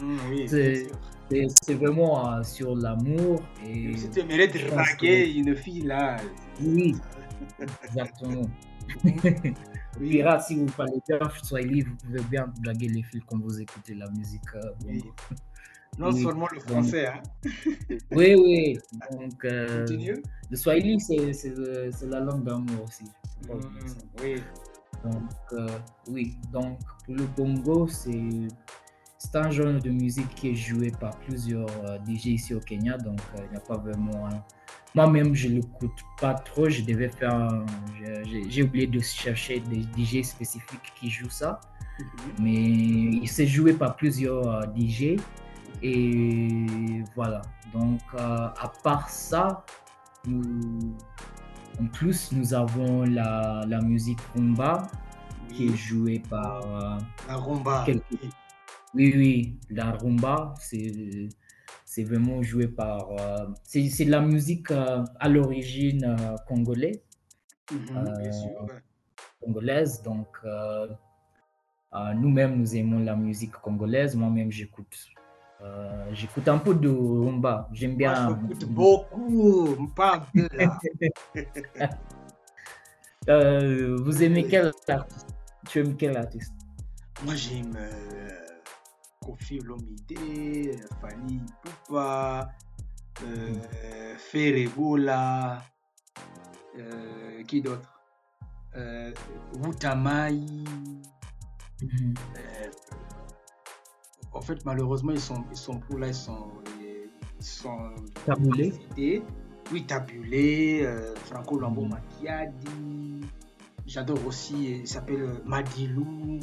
Mhm, 0.00 0.18
oui, 0.30 0.48
C'est- 0.48 0.88
vraiment 1.74 2.30
euh, 2.34 2.42
sur 2.42 2.76
l'amour 2.76 3.42
et 3.66 3.96
Si 3.96 4.10
tu 4.10 4.20
aimerais 4.20 4.46
draguer 4.48 5.32
une 5.32 5.56
fille 5.56 5.82
là. 5.82 6.16
oui, 6.60 6.94
exactement. 7.84 8.48
Oui, 10.00 10.10
Pira, 10.10 10.40
si 10.40 10.56
vous 10.56 10.66
parlez 10.66 11.00
bien 11.08 11.18
Swahili, 11.42 11.82
vous 11.82 11.94
pouvez 11.94 12.20
bien 12.22 12.52
blaguer 12.60 12.88
les 12.88 13.02
filles 13.04 13.22
quand 13.26 13.38
vous 13.40 13.60
écoutez 13.60 13.94
la 13.94 14.10
musique 14.10 14.42
Oui. 14.84 15.04
Non 15.98 16.10
oui. 16.12 16.22
seulement 16.22 16.48
le 16.52 16.60
français. 16.60 17.06
Hein. 17.06 17.22
Oui, 18.10 18.34
oui. 18.34 18.78
Donc, 19.12 19.44
euh, 19.44 19.86
le 20.50 20.56
Swahili, 20.56 21.00
c'est 21.00 22.06
la 22.06 22.20
langue 22.20 22.44
d'amour 22.44 22.84
aussi. 22.84 23.04
Ça. 23.46 23.52
oui. 24.22 24.36
Donc, 25.04 25.30
euh, 25.52 25.66
oui. 26.08 26.36
Donc, 26.52 26.78
pour 27.04 27.14
le 27.14 27.24
bongo, 27.36 27.86
c'est 27.88 28.48
un 29.34 29.50
genre 29.50 29.80
de 29.80 29.90
musique 29.90 30.34
qui 30.34 30.50
est 30.50 30.54
joué 30.54 30.90
par 30.92 31.16
plusieurs 31.20 31.66
euh, 31.84 31.98
DJ 32.06 32.26
ici 32.26 32.54
au 32.54 32.60
Kenya. 32.60 32.96
Donc, 32.98 33.18
il 33.36 33.50
n'y 33.50 33.56
a 33.56 33.60
pas 33.60 33.76
vraiment. 33.76 34.28
Moi-même, 34.94 35.34
je 35.34 35.48
ne 35.48 35.54
l'écoute 35.56 36.00
pas 36.20 36.34
trop. 36.34 36.68
Je 36.68 36.82
devais 36.82 37.08
faire. 37.08 37.48
j'ai- 38.48 38.62
oublié 38.62 38.86
de 38.86 39.00
chercher 39.00 39.60
des 39.60 39.82
DJ 39.96 40.22
spécifiques 40.24 40.92
qui 40.98 41.10
jouent 41.10 41.30
ça. 41.30 41.60
Mhm. 41.98 42.06
Mais 42.40 42.52
il 42.54 43.28
s'est 43.28 43.46
joué 43.46 43.72
par 43.72 43.96
plusieurs 43.96 44.62
DJ. 44.74 45.16
Et 45.88 47.04
voilà. 47.14 47.42
Donc, 47.72 48.00
euh, 48.14 48.18
à 48.66 48.72
part 48.82 49.08
ça, 49.10 49.64
nous- 50.26 50.96
en 51.78 51.86
plus, 51.88 52.32
nous 52.32 52.54
avons 52.54 53.02
la, 53.04 53.64
la 53.68 53.80
musique 53.82 54.20
rumba 54.34 54.86
qui 55.50 55.66
est 55.66 55.76
jouée 55.76 56.20
par. 56.30 56.62
euh, 56.64 56.98
la 57.28 57.36
rumba. 57.36 57.84
Oui. 58.94 59.12
oui, 59.16 59.58
la 59.70 59.90
rumba, 59.92 60.54
c'est 60.58 61.28
c'est 61.84 62.04
vraiment 62.04 62.42
joué 62.42 62.66
par. 62.66 63.10
euh, 63.20 63.46
c'est 63.64 64.04
de 64.06 64.10
la 64.10 64.20
musique 64.22 64.70
euh, 64.70 65.04
à 65.20 65.28
l'origine 65.28 66.04
euh, 66.04 66.36
congolaise, 66.48 67.00
Mhm, 67.70 68.14
bien 68.22 68.32
sûr. 68.32 68.66
congolaise. 69.42 70.00
Donc, 70.02 70.28
nous-mêmes, 72.16 72.56
nous 72.56 72.74
aimons 72.74 73.00
la 73.00 73.14
musique 73.16 73.52
congolaise. 73.52 74.16
Moi-même, 74.16 74.50
j'écoute. 74.50 74.96
Euh, 75.64 76.04
j'écoute 76.12 76.46
un 76.48 76.58
peu 76.58 76.74
de 76.74 76.88
rumba. 76.88 77.68
J'aime 77.72 77.90
Moi, 77.92 77.98
bien. 77.98 78.38
je 78.48 78.52
écoute 78.52 78.68
beaucoup. 78.68 79.76
Là. 79.96 80.78
Euh, 83.30 83.96
vous 84.02 84.22
aimez 84.22 84.46
quel 84.46 84.66
artiste? 84.66 85.26
Tu 85.66 85.80
aimes 85.80 85.96
quel 85.96 86.14
artiste? 86.14 86.52
Moi, 87.24 87.34
j'aime 87.34 87.74
euh, 87.74 88.28
Kofi 89.24 89.60
Olomide, 89.60 90.78
Fali 91.00 91.40
Poupa, 91.62 92.50
euh, 93.22 94.14
Ferregola, 94.18 95.62
euh, 96.78 97.42
qui 97.44 97.62
d'autre? 97.62 97.90
Wutamai. 99.62 100.38
Mhm. 101.80 102.14
En 104.34 104.40
fait, 104.40 104.64
malheureusement, 104.64 105.12
ils 105.12 105.20
sont, 105.20 105.44
ils 105.50 105.56
sont 105.56 105.78
plus 105.78 105.98
là, 105.98 106.08
ils 106.08 106.14
sont, 106.14 106.48
ils 107.40 107.44
sont 107.44 107.90
Taboulé 108.26 108.70
décédés. 108.70 109.22
Oui, 109.72 109.84
Tabulé, 109.86 110.82
euh, 110.84 111.14
Franco 111.24 111.58
Lambo 111.58 111.82
Mhm. 111.82 111.90
Makiadi. 111.90 113.20
J'adore 113.86 114.26
aussi, 114.26 114.80
il 114.80 114.88
s'appelle 114.88 115.22
euh, 115.22 115.42
Madilou. 115.44 116.40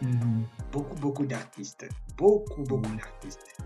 Mhm. 0.00 0.44
beaucoup, 0.72 0.96
beaucoup 0.96 1.26
d'artistes. 1.26 1.86
Beaucoup, 2.16 2.62
beaucoup 2.64 2.88
Mm. 2.90 2.96
d'artistes. 2.96 3.56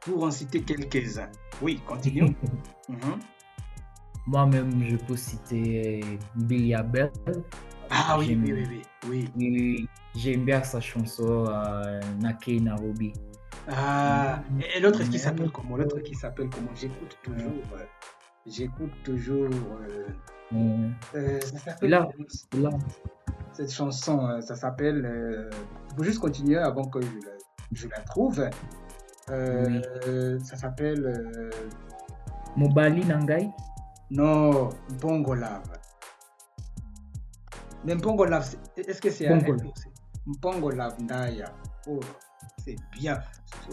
Pour 0.00 0.24
en 0.24 0.30
citer 0.30 0.62
quelques-uns. 0.62 1.30
Oui, 1.62 1.80
continue. 1.86 2.22
Mhm. 2.88 3.20
Moi-même, 4.26 4.84
je 4.88 4.96
peux 4.96 5.16
citer 5.16 6.00
Billy 6.34 6.74
Abel. 6.74 7.10
Ah 7.90 8.16
oui, 8.18 8.38
oui, 8.42 8.52
oui, 8.52 8.82
oui. 9.08 9.30
oui. 9.36 9.88
J'aime 10.14 10.44
bien 10.44 10.62
sa 10.62 10.80
chanson 10.80 11.46
euh, 11.48 12.00
Nake 12.20 12.48
Nairobi. 12.60 13.12
Ah, 13.68 14.40
et 14.60 14.78
et 14.78 14.80
l'autre 14.80 15.02
qui 15.04 15.10
Mais- 15.12 15.18
s'appelle 15.18 15.50
comment? 15.50 15.76
L'autre 15.76 16.00
qui 16.00 16.14
s'appelle 16.14 16.48
comment? 16.50 16.70
J'écoute 16.74 17.16
toujours. 17.22 17.52
euh, 17.74 17.84
J'écoute 18.46 18.92
toujours. 19.04 19.48
euh, 19.48 20.06
Euh, 20.52 20.88
euh, 21.14 21.40
ça 21.40 21.58
s'appelle 21.58 21.90
Là. 21.90 22.08
là, 22.58 22.70
cette 23.52 23.72
chanson, 23.72 24.40
ça 24.40 24.56
s'appelle. 24.56 25.04
Euh, 25.06 25.48
il 25.92 25.96
faut 25.96 26.02
juste 26.02 26.18
continuer 26.18 26.58
avant 26.58 26.84
que 26.88 27.00
je 27.00 27.06
la, 27.06 27.32
je 27.72 27.86
la 27.88 28.00
trouve. 28.00 28.48
Euh, 29.30 30.38
Ça 30.40 30.56
s'appelle. 30.56 31.06
euh, 31.06 31.50
Mobali 32.56 33.04
Nangai? 33.04 33.48
non, 34.10 34.70
Bongo 35.00 35.34
Love. 35.34 35.70
Mais 37.84 37.94
Bongo 37.94 38.24
Love, 38.24 38.44
c'est- 38.74 38.88
est-ce 38.88 39.00
que 39.00 39.10
c'est 39.10 39.28
un 39.28 39.38
Bongo 40.26 40.36
raccourci 40.36 40.40
Bongo 40.40 40.70
Love 40.70 41.00
Ndaya. 41.00 41.52
Oh, 41.86 42.00
c'est 42.64 42.76
bien. 42.92 43.18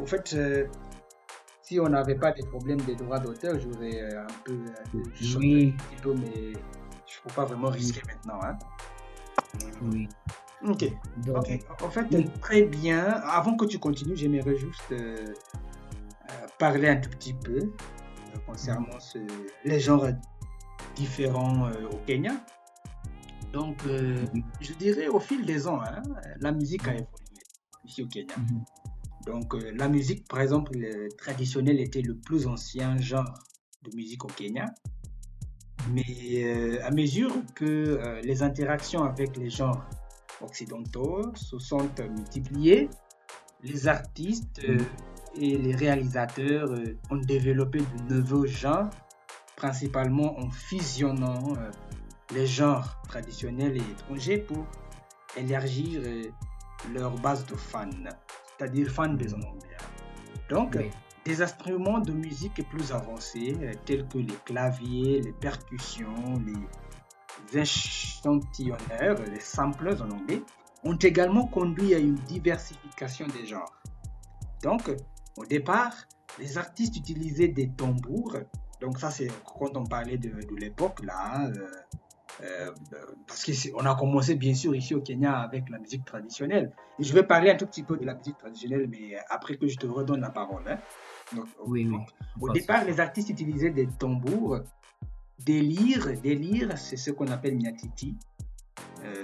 En 0.02 0.06
fait, 0.06 0.34
euh, 0.34 0.68
si 1.62 1.80
on 1.80 1.90
n'avait 1.90 2.16
pas 2.16 2.32
de 2.32 2.44
problème 2.46 2.80
de 2.82 2.94
droits 2.94 3.20
d'auteur, 3.20 3.60
j'aurais 3.60 4.02
euh, 4.02 4.24
un 4.24 4.28
peu 4.46 4.54
euh, 4.54 5.00
Oui, 5.38 5.74
un 5.78 5.84
petit 5.96 6.02
peu, 6.02 6.14
mais 6.14 6.54
je 6.54 7.18
ne 7.20 7.24
peux 7.28 7.34
pas 7.36 7.46
vraiment 7.46 7.70
risquer 7.70 8.02
maintenant. 8.08 8.40
Hein. 8.44 8.58
oui. 9.82 10.08
Ok. 10.66 10.86
Donc, 11.26 11.46
en 11.84 11.90
fait, 11.90 12.06
Oui. 12.12 12.30
très 12.42 12.64
bien. 12.64 13.04
Avant 13.06 13.56
que 13.56 13.66
tu 13.66 13.78
continues, 13.80 14.16
j'aimerais 14.16 14.58
juste 14.58 14.92
euh, 14.92 15.34
parler 16.58 16.90
un 16.90 16.98
tout 16.98 17.10
petit 17.12 17.34
peu 17.34 17.72
concernant 18.46 19.00
ce- 19.00 19.20
les 19.66 19.80
genres 19.80 20.08
différents 20.96 21.70
au 21.92 21.98
Kenya. 22.08 22.32
Donc, 23.54 23.78
euh, 23.88 24.26
je 24.62 24.74
dirais 24.74 25.08
au 25.08 25.20
fil 25.20 25.46
des 25.46 25.68
ans, 25.68 25.82
hein, 25.82 26.02
la 26.40 26.52
musique 26.52 26.88
a 26.88 26.94
évolué 26.94 27.08
ici 27.86 28.04
au 28.04 28.08
Kenya. 28.08 28.36
mhm, 28.38 28.64
Donc, 29.26 29.56
euh, 29.56 29.72
la 29.76 29.88
musique, 29.88 30.28
par 30.28 30.42
exemple, 30.42 30.72
le 30.76 31.10
traditionnel 31.18 31.80
était 31.80 32.02
le 32.02 32.16
plus 32.16 32.48
ancien 32.48 32.98
genre 32.98 33.34
de 33.84 33.96
musique 33.96 34.24
au 34.26 34.28
Kenya. 34.28 34.66
Mais 35.94 36.44
euh, 36.44 36.80
à 36.84 36.92
mesure 36.92 37.32
que 37.56 37.66
euh, 37.66 38.22
les 38.22 38.44
interactions 38.44 39.04
avec 39.04 39.38
les 39.38 39.50
genres 39.50 39.86
occidentaux 40.42 41.34
se 41.36 41.58
sont 41.60 41.90
euh, 42.00 42.10
multipliées, 42.10 42.90
les 43.64 43.88
artistes 43.88 44.60
euh, 44.68 44.78
et 45.40 45.58
les 45.58 45.76
réalisateurs 45.76 46.72
euh, 46.72 46.98
ont 47.10 47.18
développé 47.18 47.80
de 47.80 48.16
nouveaux 48.16 48.46
genres, 48.46 48.90
principalement 49.56 50.38
en 50.40 50.50
fusionnant 50.50 51.56
euh, 51.56 51.72
les 52.34 52.46
genres 52.46 53.02
traditionnels 53.08 53.78
et 53.78 53.92
étrangers 53.92 54.38
pour 54.40 54.66
élargir 55.36 56.02
euh, 56.04 56.24
leur 56.94 57.12
base 57.20 57.46
de 57.46 57.56
fans, 57.56 57.90
c'est-à-dire 58.58 58.90
fans 58.90 59.14
des 59.14 59.34
Anglais. 59.34 59.78
Donc, 60.50 60.76
oui. 60.78 60.90
des 61.26 61.42
instruments 61.42 62.00
de 62.00 62.12
musique 62.12 62.68
plus 62.70 62.92
avancés, 62.92 63.56
euh, 63.62 63.74
tels 63.86 64.08
que 64.08 64.18
les 64.18 64.38
claviers, 64.46 65.22
les 65.22 65.34
percussions, 65.34 66.42
les 66.46 67.60
échantillonneurs, 67.60 69.18
les 69.32 69.40
samplers 69.40 70.02
en 70.02 70.10
anglais, 70.12 70.42
ont 70.84 70.96
également 70.96 71.48
conduit 71.48 71.94
à 71.96 72.00
une 72.00 72.16
diversification 72.16 73.28
des 73.28 73.46
genres. 73.46 73.82
Donc, 74.64 74.90
au 75.38 75.46
départ, 75.46 75.94
les 76.40 76.58
artistes 76.58 76.96
utilisaient 76.98 77.48
des 77.48 77.70
tambours. 77.70 78.38
Donc 78.82 79.00
ça, 79.00 79.10
c'est 79.12 79.28
quand 79.46 79.76
on 79.76 79.86
parlait 79.86 80.18
de, 80.18 80.30
de 80.30 80.56
l'époque, 80.56 81.04
là. 81.04 81.48
euh, 81.48 81.68
euh, 82.44 82.72
parce 83.28 83.44
qu'on 83.46 83.86
a 83.86 83.96
commencé, 83.96 84.36
bien 84.36 84.54
sûr, 84.54 84.76
ici 84.76 84.94
au 84.94 85.02
Kenya 85.02 85.40
avec 85.40 85.70
la 85.70 85.80
musique 85.80 86.06
traditionnelle. 86.06 86.72
Et 87.00 87.04
je 87.04 87.14
vais 87.14 87.24
parler 87.24 87.50
un 87.50 87.56
tout 87.56 87.66
petit 87.66 87.84
peu 87.84 87.98
de 87.98 88.06
la 88.06 88.14
musique 88.16 88.38
traditionnelle, 88.38 88.88
mais 88.90 89.16
après 89.30 89.58
que 89.58 89.68
je 89.68 89.78
te 89.78 89.88
redonne 89.88 90.22
la 90.22 90.30
parole. 90.30 90.64
hein. 90.68 90.78
Donc, 91.36 91.46
Oui, 91.66 91.88
oui. 91.92 91.98
au 92.40 92.50
départ, 92.52 92.86
les 92.86 93.00
artistes 93.00 93.30
utilisaient 93.30 93.72
des 93.72 93.88
tambours, 93.88 94.60
des 95.46 95.62
lyres. 95.62 96.20
Des 96.22 96.36
lyres, 96.36 96.78
c'est 96.78 96.98
ce 96.98 97.12
qu'on 97.12 97.28
appelle 97.28 97.58
nyatiti. 97.58 98.16
Euh, 99.04 99.24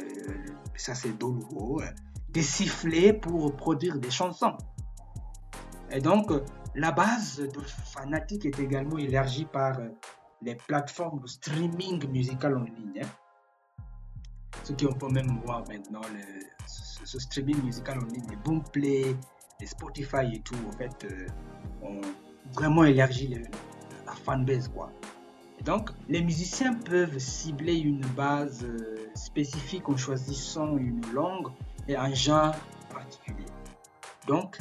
ça, 0.75 0.95
c'est 0.95 1.17
doluo. 1.17 1.81
Des 2.29 2.41
sifflets 2.41 3.13
pour 3.13 3.55
produire 3.55 3.97
des 3.99 4.09
chansons. 4.09 4.57
Et 5.91 5.99
donc, 6.01 6.31
la 6.75 6.91
base 6.91 7.37
de 7.37 7.59
Fanatic 7.61 8.45
est 8.47 8.59
également 8.59 8.97
élargie 8.97 9.45
par 9.45 9.77
les 10.43 10.55
plateformes 10.55 11.19
de 11.21 11.27
streaming 11.27 12.07
musical 12.09 12.57
en 12.57 12.63
ligne. 12.63 13.01
Hein. 13.01 13.07
Ceux 14.63 14.75
qui 14.75 14.85
on 14.85 14.93
peut 14.93 15.09
même 15.09 15.39
voir 15.45 15.63
maintenant 15.67 16.01
ce, 16.65 17.19
streaming 17.19 17.61
musical 17.63 17.99
en 17.99 18.05
ligne, 18.05 18.25
les 18.29 18.35
Boomplay, 18.37 19.15
les 19.59 19.67
Spotify 19.67 20.33
et 20.33 20.39
tout, 20.39 20.55
en 20.67 20.71
fait, 20.77 21.07
ont 21.81 22.01
vraiment 22.53 22.83
élargi 22.85 23.35
la 24.05 24.13
fanbase, 24.13 24.67
quoi. 24.69 24.91
Donc, 25.65 25.91
les 26.09 26.21
musiciens 26.21 26.73
peuvent 26.73 27.17
cibler 27.19 27.77
une 27.77 28.05
base 28.17 28.65
euh, 28.65 29.09
spécifique 29.15 29.87
en 29.87 29.95
choisissant 29.95 30.77
une 30.77 31.01
langue 31.13 31.47
et 31.87 31.95
un 31.95 32.13
genre 32.13 32.55
particulier. 32.91 33.45
Donc, 34.27 34.57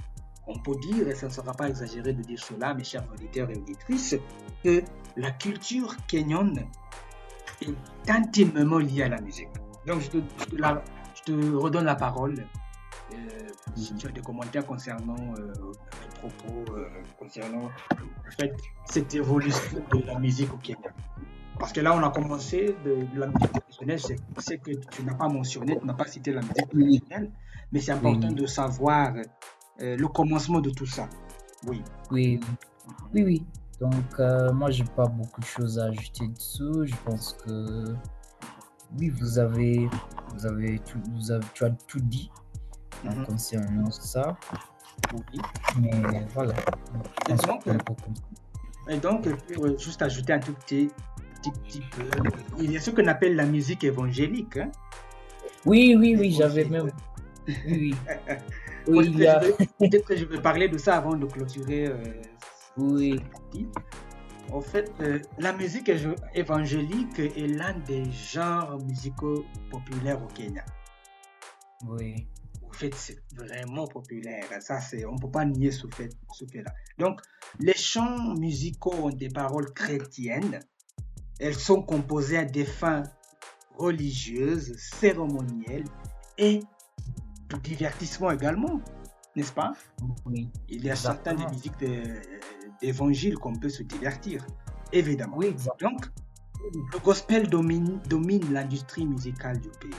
on 0.46 0.58
peut 0.58 0.76
dire, 0.76 1.08
et 1.08 1.14
ça 1.14 1.26
ne 1.26 1.32
sera 1.32 1.52
pas 1.54 1.68
exagéré 1.68 2.12
de 2.12 2.22
dire 2.22 2.38
cela, 2.38 2.74
mes 2.74 2.84
chers 2.84 3.04
auditeurs 3.12 3.50
et 3.50 3.56
auditrices, 3.56 4.16
que 4.62 4.82
la 5.16 5.30
culture 5.30 5.96
kenyane 6.06 6.66
est 7.60 8.10
intimement 8.10 8.78
liée 8.78 9.02
à 9.02 9.08
la 9.08 9.20
musique. 9.20 9.48
Donc, 9.86 10.00
je 10.00 10.08
te, 10.10 11.56
redonne 11.56 11.84
la 11.84 11.94
parole. 11.94 12.46
Euh, 13.12 13.16
si 13.76 13.94
tu 13.94 14.06
as 14.06 14.10
des 14.10 14.22
commentaires 14.22 14.66
concernant 14.66 15.34
euh, 15.38 15.52
propos 16.18 16.72
euh, 16.74 16.88
concernant 17.18 17.70
cette 18.86 19.14
évolution 19.14 19.84
de 19.92 20.06
la 20.06 20.18
musique 20.18 20.52
au 20.52 20.56
Kenya. 20.56 20.90
Parce 21.58 21.72
que 21.72 21.80
là, 21.80 21.94
on 21.94 22.02
a 22.02 22.10
commencé 22.10 22.74
de, 22.84 23.06
la 23.14 23.26
musique 23.26 23.52
traditionnelle, 23.52 24.00
c'est 24.38 24.58
que 24.58 24.72
tu 24.72 25.04
n'as 25.04 25.14
pas 25.14 25.28
mentionné, 25.28 25.78
tu 25.78 25.86
n'as 25.86 25.94
pas 25.94 26.06
cité 26.06 26.32
la 26.32 26.40
musique 26.40 26.68
traditionnelle, 26.68 27.30
mais 27.70 27.80
c'est 27.80 27.92
important 27.92 28.32
de 28.32 28.46
savoir 28.46 29.14
euh, 29.80 29.96
le 29.96 30.08
commencement 30.08 30.60
de 30.60 30.70
tout 30.70 30.86
ça. 30.86 31.08
Oui. 31.66 31.82
Oui, 32.10 32.40
oui, 33.14 33.22
oui. 33.22 33.46
Donc, 33.82 34.20
euh, 34.20 34.52
moi, 34.52 34.70
je 34.70 34.84
n'ai 34.84 34.88
pas 34.90 35.06
beaucoup 35.06 35.40
de 35.40 35.46
choses 35.46 35.76
à 35.76 35.86
ajouter 35.86 36.28
dessous. 36.28 36.86
Je 36.86 36.94
pense 37.04 37.36
que, 37.44 37.96
oui, 38.96 39.08
vous 39.08 39.40
avez, 39.40 39.88
vous 40.32 40.46
avez, 40.46 40.78
tout, 40.78 41.00
vous 41.12 41.32
avez 41.32 41.44
tu 41.52 41.64
as 41.64 41.70
tout 41.88 41.98
dit 41.98 42.30
mm 43.02 43.24
concernant 43.24 43.90
ça. 43.90 44.36
Mais 45.80 46.24
voilà. 46.32 46.54
Et 48.88 48.98
donc, 48.98 49.28
pour 49.52 49.76
juste 49.76 50.00
ajouter 50.00 50.34
un 50.34 50.38
tout 50.38 50.52
petit, 50.52 50.88
petit, 51.42 51.80
peu, 51.80 52.04
il 52.60 52.70
y 52.70 52.76
a 52.76 52.80
ce 52.80 52.92
qu'on 52.92 53.08
appelle 53.08 53.34
la 53.34 53.46
musique 53.46 53.82
évangélique. 53.82 54.58
Hein. 54.58 54.70
Oui, 55.66 55.96
oui, 55.98 56.14
oui, 56.16 56.30
j'avais 56.30 56.66
même. 56.66 56.92
Oui, 57.66 57.96
oui. 58.86 59.12
Peut-être 59.80 60.06
que 60.06 60.16
je 60.16 60.24
vais 60.24 60.40
parler 60.40 60.68
de 60.68 60.78
ça 60.78 60.98
avant 60.98 61.16
de 61.16 61.26
clôturer. 61.26 61.86
Euh, 61.88 61.96
oui. 62.76 63.20
En 64.50 64.60
fait, 64.60 64.92
euh, 65.00 65.18
la 65.38 65.52
musique 65.52 65.90
évangélique 66.34 67.18
est 67.18 67.46
l'un 67.46 67.78
des 67.80 68.10
genres 68.10 68.78
musicaux 68.84 69.44
populaires 69.70 70.22
au 70.22 70.26
Kenya. 70.26 70.64
Oui 71.86 72.26
fait, 72.72 72.94
c'est 72.94 73.18
vraiment 73.36 73.86
populaire. 73.86 74.44
Ça, 74.60 74.80
c'est, 74.80 75.04
on 75.04 75.14
ne 75.14 75.18
peut 75.18 75.30
pas 75.30 75.44
nier 75.44 75.70
ce 75.70 75.86
fait, 75.88 76.10
ce 76.32 76.44
fait-là. 76.46 76.72
Donc, 76.98 77.20
les 77.60 77.74
chants 77.74 78.34
musicaux 78.34 78.94
ont 78.94 79.10
des 79.10 79.28
paroles 79.28 79.72
chrétiennes. 79.72 80.60
Elles 81.38 81.54
sont 81.54 81.82
composées 81.82 82.38
à 82.38 82.44
des 82.44 82.64
fins 82.64 83.02
religieuses, 83.76 84.76
cérémonielles 84.76 85.84
et 86.38 86.60
de 87.48 87.56
divertissement 87.58 88.30
également, 88.30 88.80
n'est-ce 89.34 89.52
pas? 89.52 89.72
Oui. 90.26 90.48
Il 90.68 90.84
y 90.84 90.90
a 90.90 90.96
certaines 90.96 91.44
musiques 91.50 91.78
d'évangile 92.82 93.38
qu'on 93.38 93.54
peut 93.54 93.68
se 93.68 93.82
divertir, 93.82 94.44
évidemment. 94.92 95.36
Oui, 95.38 95.54
Donc, 95.80 96.06
le 96.74 96.98
gospel 96.98 97.48
domine, 97.48 98.00
domine 98.08 98.52
l'industrie 98.52 99.06
musicale 99.06 99.58
du 99.58 99.68
pays. 99.80 99.90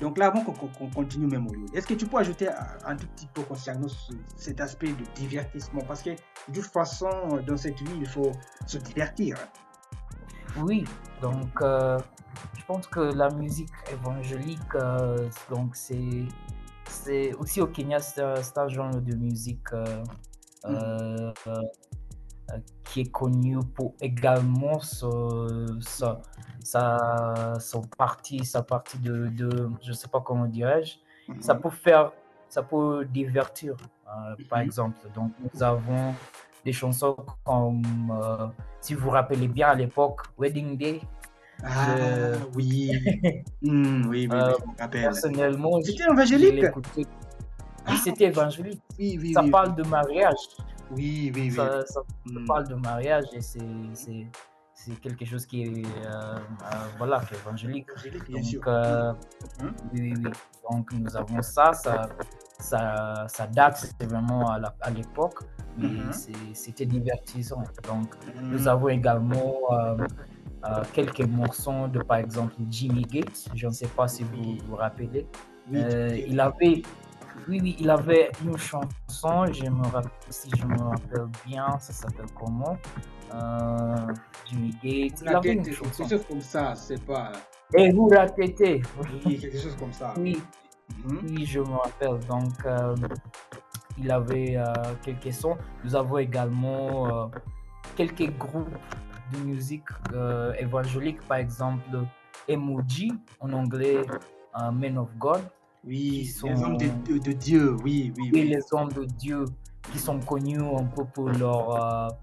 Donc 0.00 0.18
là, 0.18 0.26
avant 0.26 0.42
qu'on 0.42 0.88
continue 0.90 1.26
même, 1.26 1.46
est-ce 1.72 1.86
que 1.86 1.94
tu 1.94 2.06
peux 2.06 2.18
ajouter 2.18 2.48
un 2.84 2.96
tout 2.96 3.06
petit 3.16 3.26
peu 3.32 3.42
concernant 3.42 3.88
cet 4.36 4.60
aspect 4.60 4.88
de 4.88 5.04
divertissement? 5.14 5.80
Parce 5.88 6.02
que 6.02 6.10
de 6.10 6.60
toute 6.60 6.66
façon, 6.66 7.08
dans 7.46 7.56
cette 7.56 7.80
vie, 7.80 7.96
il 8.00 8.06
faut 8.06 8.32
se 8.66 8.76
divertir. 8.76 9.36
Oui, 10.58 10.84
donc 11.22 11.62
euh, 11.62 11.98
je 12.58 12.64
pense 12.64 12.86
que 12.86 13.00
la 13.00 13.30
musique 13.30 13.72
évangélique, 13.90 14.74
euh, 14.74 15.28
donc 15.50 15.76
c'est 15.76 16.26
aussi 17.38 17.60
au 17.60 17.66
Kenya, 17.66 18.00
c'est 18.00 18.22
un, 18.22 18.68
genre 18.68 18.90
de 18.90 19.14
musique 19.16 19.72
euh, 19.72 20.02
mm. 20.64 21.32
qui 22.84 23.00
est 23.00 23.10
connu 23.10 23.58
pour 23.74 23.94
également 24.00 24.80
ça 24.80 25.08
sa, 26.66 27.54
son 27.60 27.82
parti, 27.82 28.44
sa 28.44 28.62
partie 28.62 28.98
de, 28.98 29.28
de 29.28 29.70
je 29.82 29.92
sais 29.92 30.08
pas 30.08 30.20
comment 30.20 30.46
dirais-je, 30.46 30.96
ça 31.40 31.54
mhm. 31.54 31.60
peut 31.60 31.70
faire, 31.70 32.12
ça 32.48 32.62
peut 32.62 33.04
divertir, 33.04 33.76
euh, 34.06 34.34
par 34.48 34.58
mhm. 34.60 34.64
exemple. 34.64 34.98
Donc, 35.14 35.32
nous 35.40 35.62
avons 35.62 36.14
des 36.64 36.72
chansons 36.72 37.16
comme, 37.44 37.82
euh, 38.10 38.46
si 38.80 38.94
vous 38.94 39.04
vous 39.04 39.10
rappelez 39.10 39.48
bien 39.48 39.68
à 39.68 39.74
l'époque, 39.74 40.22
Wedding 40.38 40.76
Day. 40.76 41.00
Ah 41.64 41.94
oui. 42.54 42.92
Hmm, 43.62 44.06
oui, 44.10 44.28
oui, 44.30 44.36
euh, 44.36 44.52
je 44.58 44.66
me 44.66 44.78
rappelle. 44.78 45.02
Personnellement, 45.02 45.80
c'était 45.82 46.04
évangélique. 46.10 46.66
Ah, 47.86 47.96
c'était 48.02 48.26
évangélique. 48.26 48.82
Oui, 48.98 49.18
oui, 49.20 49.32
ça 49.32 49.42
parle 49.50 49.74
de 49.74 49.82
mariage. 49.84 50.36
Oui, 50.90 51.32
oui, 51.34 51.42
oui. 51.44 51.50
Ça, 51.52 51.86
ça 51.86 52.00
hmm. 52.24 52.44
parle 52.46 52.68
de 52.68 52.74
mariage 52.74 53.24
et 53.32 53.40
c'est 53.40 53.60
c'est 54.86 55.00
quelque 55.00 55.24
chose 55.24 55.46
qui 55.46 55.62
est, 55.62 55.86
euh, 55.86 56.10
euh, 56.10 56.38
voilà, 56.98 57.20
évangélique. 57.32 57.88
Donc, 58.28 58.66
euh, 58.66 59.12
hein? 59.60 59.70
oui, 59.92 60.14
oui, 60.14 60.30
Donc, 60.70 60.92
nous 60.92 61.16
avons 61.16 61.40
ça, 61.42 61.72
ça, 61.72 62.08
ça, 62.58 63.26
ça 63.26 63.46
date, 63.46 63.90
vraiment 64.00 64.50
à 64.50 64.90
l'époque, 64.90 65.40
mais 65.78 65.88
mm-hmm. 65.88 66.54
c'était 66.54 66.86
divertissant. 66.86 67.64
Donc, 67.88 68.14
nous 68.42 68.68
avons 68.68 68.88
également 68.88 69.54
quelques 70.92 71.26
morceaux 71.26 71.88
de, 71.88 72.00
par 72.00 72.18
exemple, 72.18 72.54
Jimmy 72.68 73.02
Gates. 73.02 73.48
Je 73.54 73.66
ne 73.66 73.72
sais 73.72 73.88
pas 73.88 74.06
si 74.06 74.24
vous 74.24 74.58
vous 74.66 74.76
rappelez. 74.76 75.26
il 75.72 76.38
avait 76.38 76.82
oui, 77.48 77.60
oui, 77.62 77.76
il 77.78 77.90
avait 77.90 78.30
une 78.44 78.56
chanson, 78.56 79.52
je 79.52 79.70
me 79.70 79.84
rappelle, 79.84 80.10
si 80.30 80.50
je 80.56 80.66
me 80.66 80.78
rappelle 80.78 81.28
bien, 81.46 81.78
ça 81.78 81.92
s'appelle 81.92 82.26
comment? 82.34 82.76
Euh, 83.32 84.14
Jimmy 84.46 84.70
Gates. 84.82 85.22
La 85.22 85.40
tête, 85.40 85.62
quelque 85.62 85.72
chose 85.72 86.24
comme 86.28 86.40
ça, 86.40 86.74
c'est 86.74 87.02
pas. 87.04 87.32
Et 87.74 87.92
vous 87.92 88.08
la 88.10 88.28
tête. 88.28 88.62
Oui, 89.24 89.38
quelque 89.38 89.58
chose 89.58 89.76
comme 89.76 89.92
ça. 89.92 90.14
Oui, 90.16 90.40
mhm. 91.04 91.20
oui 91.22 91.46
je 91.46 91.60
me 91.60 91.76
rappelle. 91.76 92.18
Donc, 92.26 92.64
euh, 92.64 92.94
il 93.98 94.10
avait 94.10 94.56
euh, 94.56 94.72
quelques 95.02 95.32
sons. 95.32 95.56
Nous 95.84 95.94
avons 95.94 96.18
également 96.18 97.30
quelques 97.96 98.30
groupes 98.36 98.76
de 99.32 99.38
musique 99.38 99.88
évangélique, 100.58 101.20
par 101.22 101.38
exemple 101.38 101.82
Emoji 102.48 103.12
en 103.40 103.52
anglais, 103.52 104.02
Men 104.72 104.98
of 104.98 105.08
God. 105.16 105.42
Oui, 105.86 106.26
sont, 106.26 106.48
les 106.48 106.62
hommes 106.62 106.76
de, 106.76 107.18
de, 107.18 107.32
Dieu, 107.32 107.76
oui, 107.84 108.12
oui, 108.16 108.30
oui. 108.32 108.48
les 108.48 108.60
hommes 108.72 108.92
de 108.92 109.04
Dieu 109.04 109.44
qui 109.92 109.98
sont 109.98 110.18
connus 110.18 110.60
un 110.60 110.84
peu 110.84 111.04
pour 111.04 111.28
leur 111.30 112.16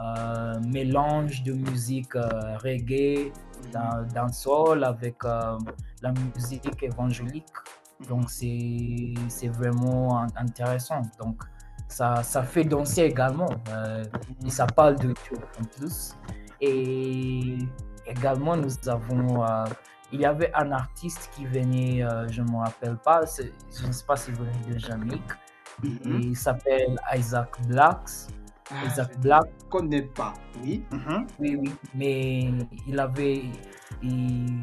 euh, 0.00 0.60
mélange 0.60 1.42
de 1.42 1.52
musique 1.52 2.14
euh, 2.14 2.56
reggae, 2.62 3.32
dans, 3.72 4.06
dans 4.14 4.28
sol 4.28 4.84
avec 4.84 5.16
euh, 5.24 5.58
la 6.02 6.12
musique 6.12 6.80
évangélique. 6.80 7.44
Donc 8.08 8.30
c'est 8.30 9.48
vraiment 9.48 10.24
intéressant. 10.36 11.02
Donc 11.18 11.42
ça, 11.88 12.22
ça 12.22 12.44
fait 12.44 12.62
danser 12.62 13.02
également. 13.02 13.50
et 14.46 14.50
ça 14.50 14.66
parle 14.66 14.94
de 14.96 15.08
Dieu 15.08 15.38
en 15.60 15.64
plus. 15.64 16.14
Et 16.60 17.58
également 18.06 18.56
nous 18.56 18.88
avons 18.88 19.44
il 20.12 20.20
y 20.20 20.24
avait 20.26 20.52
un 20.54 20.72
artiste 20.72 21.30
qui 21.34 21.44
venait, 21.46 22.04
je 22.28 22.42
ne 22.42 22.50
me 22.50 22.56
rappelle 22.58 22.96
pas, 22.96 23.22
je 23.26 23.86
ne 23.86 23.92
sais 23.92 24.04
pas 24.04 24.16
s'il 24.16 24.34
venait 24.34 24.52
de 24.68 24.78
Jamaïque, 24.78 25.32
mm-hmm. 25.82 26.20
il 26.22 26.36
s'appelle 26.36 26.96
Isaac 27.14 27.60
Blacks. 27.66 28.28
Ah, 28.70 28.84
Isaac 28.86 29.18
Black. 29.20 29.44
Je 29.62 29.66
connais 29.70 30.02
pas, 30.02 30.34
oui. 30.62 30.84
Mhm. 30.92 31.26
Oui, 31.38 31.56
oui. 31.56 31.72
Mais 31.94 32.50
il 32.86 33.00
avait, 33.00 33.44
il, 34.02 34.62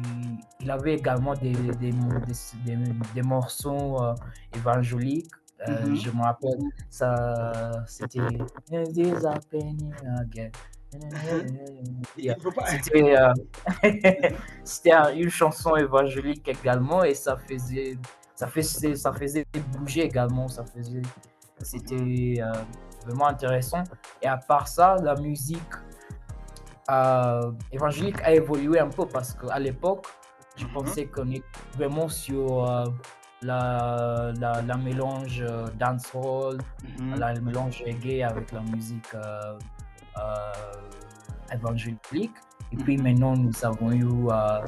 il 0.60 0.70
avait 0.70 0.94
également 0.94 1.34
des, 1.34 1.50
des, 1.50 1.92
des, 2.64 2.76
des 3.14 3.22
morceaux 3.22 4.00
euh, 4.02 4.14
évangéliques. 4.54 5.30
Euh, 5.68 5.86
mhm. 5.86 5.96
Je 5.96 6.10
me 6.10 6.22
rappelle, 6.22 6.60
ça, 6.88 7.72
c'était. 7.86 8.20
C'était 12.64 13.16
euh, 13.16 15.12
une 15.14 15.30
chanson 15.30 15.76
évangélique 15.76 16.48
également 16.48 17.04
et 17.04 17.14
ça 17.14 17.36
faisait 17.36 17.98
ça 18.34 18.46
faisait 18.46 18.94
ça 18.94 19.12
faisait 19.12 19.44
bouger 19.78 20.02
également 20.04 20.48
ça 20.48 20.64
faisait 20.64 21.02
c'était 21.62 22.40
vraiment 23.04 23.26
intéressant. 23.28 23.82
Et 24.20 24.26
à 24.26 24.36
part 24.36 24.68
ça, 24.68 24.96
la 25.02 25.14
musique 25.16 25.62
euh, 26.90 27.52
évangélique 27.72 28.20
a 28.22 28.32
évolué 28.34 28.78
un 28.78 28.88
peu 28.88 29.06
parce 29.06 29.34
qu'à 29.34 29.58
l'époque, 29.58 30.06
je 30.56 30.66
Mhm. 30.66 30.72
pensais 30.72 31.06
qu'on 31.06 31.30
est 31.30 31.42
vraiment 31.74 32.08
sur 32.08 32.68
euh, 32.68 32.84
la, 33.42 34.32
la, 34.40 34.62
la 34.62 34.76
mélange 34.76 35.40
euh, 35.42 35.66
dancehall, 35.78 36.58
Mhm. 36.98 37.18
la 37.18 37.34
mélange 37.40 37.82
reggae 37.86 38.22
avec 38.22 38.52
la 38.52 38.60
musique 38.60 39.14
euh, 39.14 39.18
euh, 39.20 39.58
évangélique. 41.52 42.34
Et 42.72 42.76
puis 42.76 42.96
Mhm. 42.96 43.02
maintenant, 43.04 43.36
nous 43.36 43.52
avons 43.64 43.92
eu 43.92 44.04
euh, 44.28 44.60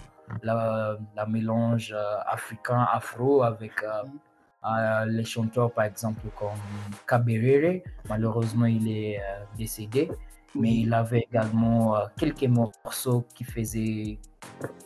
la, 0.42 0.96
la 1.16 1.26
mélange 1.26 1.92
euh, 1.92 2.18
africain, 2.26 2.86
afro 2.92 3.42
avec 3.42 3.72
euh, 3.82 4.04
Mhm. 4.04 4.18
euh, 4.64 5.04
les 5.06 5.24
chanteurs, 5.24 5.70
par 5.72 5.84
exemple, 5.84 6.20
comme 6.38 6.60
Kaberere. 7.06 7.82
Malheureusement, 8.08 8.66
il 8.66 8.88
est 8.88 9.18
euh, 9.18 9.44
décédé. 9.56 10.10
Mais 10.54 10.74
il 10.76 10.94
avait 10.94 11.26
également 11.30 11.96
euh, 11.96 12.06
quelques 12.16 12.44
morceaux 12.44 13.26
qui 13.34 13.44
faisaient 13.44 14.18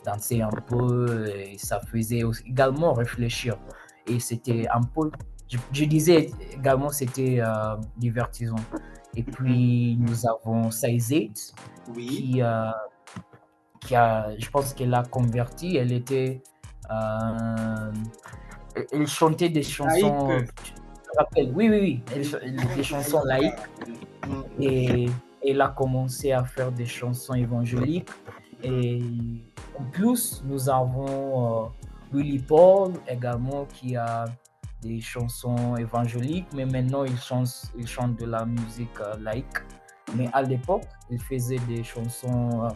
danser 0.05 0.41
un 0.41 0.49
peu 0.49 1.25
et 1.29 1.57
ça 1.57 1.79
faisait 1.79 2.23
aussi- 2.23 2.43
également 2.45 2.91
réfléchir. 2.93 3.55
Et 4.05 4.19
c'était 4.19 4.67
un 4.67 4.81
peu, 4.81 5.09
je, 5.49 5.57
je 5.71 5.85
disais 5.85 6.31
également, 6.51 6.89
c'était 6.89 7.37
euh, 7.39 7.77
divertissant. 7.97 8.57
Et 9.15 9.23
puis 9.23 9.95
nous 9.99 10.25
avons 10.27 10.71
Saizet 10.71 11.31
Oui. 11.95 12.07
qui, 12.07 12.41
euh, 12.41 12.71
qui 13.81 13.95
a, 13.95 14.29
je 14.37 14.49
pense 14.49 14.73
qu'elle 14.73 14.93
a 14.93 15.03
converti, 15.03 15.77
elle 15.77 15.91
était, 15.91 16.41
euh, 16.89 17.91
elle- 18.91 19.07
chantait 19.07 19.49
des 19.49 19.61
chansons, 19.63 20.27
Laïque. 20.29 20.49
tu 20.63 20.73
te 20.73 21.17
rappelles, 21.17 21.51
oui, 21.55 21.69
oui, 21.69 21.79
oui, 21.79 22.03
elle 22.15 22.25
ch- 22.25 22.41
elle- 22.43 22.75
des 22.75 22.83
chansons 22.83 23.21
laïques 23.25 23.53
Mhm. 24.27 24.43
et 24.59 25.05
elle 25.47 25.61
a 25.61 25.67
commencé 25.69 26.31
à 26.31 26.43
faire 26.43 26.71
des 26.71 26.85
chansons 26.85 27.33
évangéliques. 27.35 28.09
Et 28.63 29.01
en 29.77 29.83
plus, 29.91 30.41
nous 30.45 30.69
avons 30.69 31.65
euh, 31.65 31.67
Willy 32.13 32.39
Paul 32.39 32.93
également 33.07 33.65
qui 33.65 33.95
a 33.95 34.25
des 34.83 34.99
chansons 35.01 35.75
évangéliques, 35.77 36.47
mais 36.53 36.65
maintenant 36.65 37.03
il 37.03 37.17
chante, 37.17 37.63
il 37.77 37.87
chante 37.87 38.15
de 38.17 38.25
la 38.25 38.45
musique 38.45 38.99
euh, 39.01 39.15
laïque. 39.19 39.57
Mais 40.15 40.29
à 40.33 40.41
l'époque, 40.41 40.83
il 41.09 41.19
faisait 41.21 41.59
des 41.67 41.83
chansons, 41.83 42.65
euh, 42.65 42.69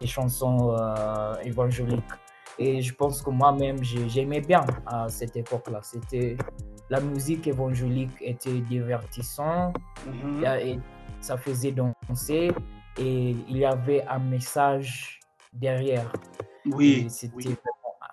des 0.00 0.06
chansons 0.06 0.76
euh, 0.76 1.34
évangéliques. 1.44 2.02
Et 2.58 2.82
je 2.82 2.92
pense 2.94 3.22
que 3.22 3.30
moi-même, 3.30 3.82
j'ai- 3.82 4.08
j'aimais 4.08 4.40
bien 4.40 4.64
à 4.86 5.08
cette 5.08 5.36
époque-là. 5.36 5.80
C'était 5.82 6.36
la 6.90 7.00
musique 7.00 7.46
évangélique 7.46 8.12
était 8.20 8.60
divertissante 8.60 9.76
Mhm. 10.06 10.44
et 10.60 10.78
ça 11.20 11.36
faisait 11.38 11.72
danser 11.72 12.52
et 12.98 13.30
il 13.48 13.56
y 13.56 13.64
avait 13.64 14.04
un 14.06 14.18
message 14.18 15.20
derrière. 15.52 16.12
Oui. 16.66 17.06
C'était 17.08 17.34
oui. 17.36 17.56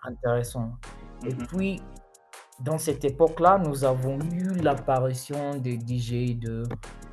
intéressant. 0.03 0.71
Et 1.25 1.33
Mhm. 1.33 1.47
puis, 1.47 1.81
dans 2.61 2.77
cette 2.77 3.05
époque-là, 3.05 3.57
nous 3.65 3.83
avons 3.85 4.19
eu 4.33 4.53
l'apparition 4.61 5.57
des 5.57 5.79
DJ 5.79 6.37
de 6.37 6.63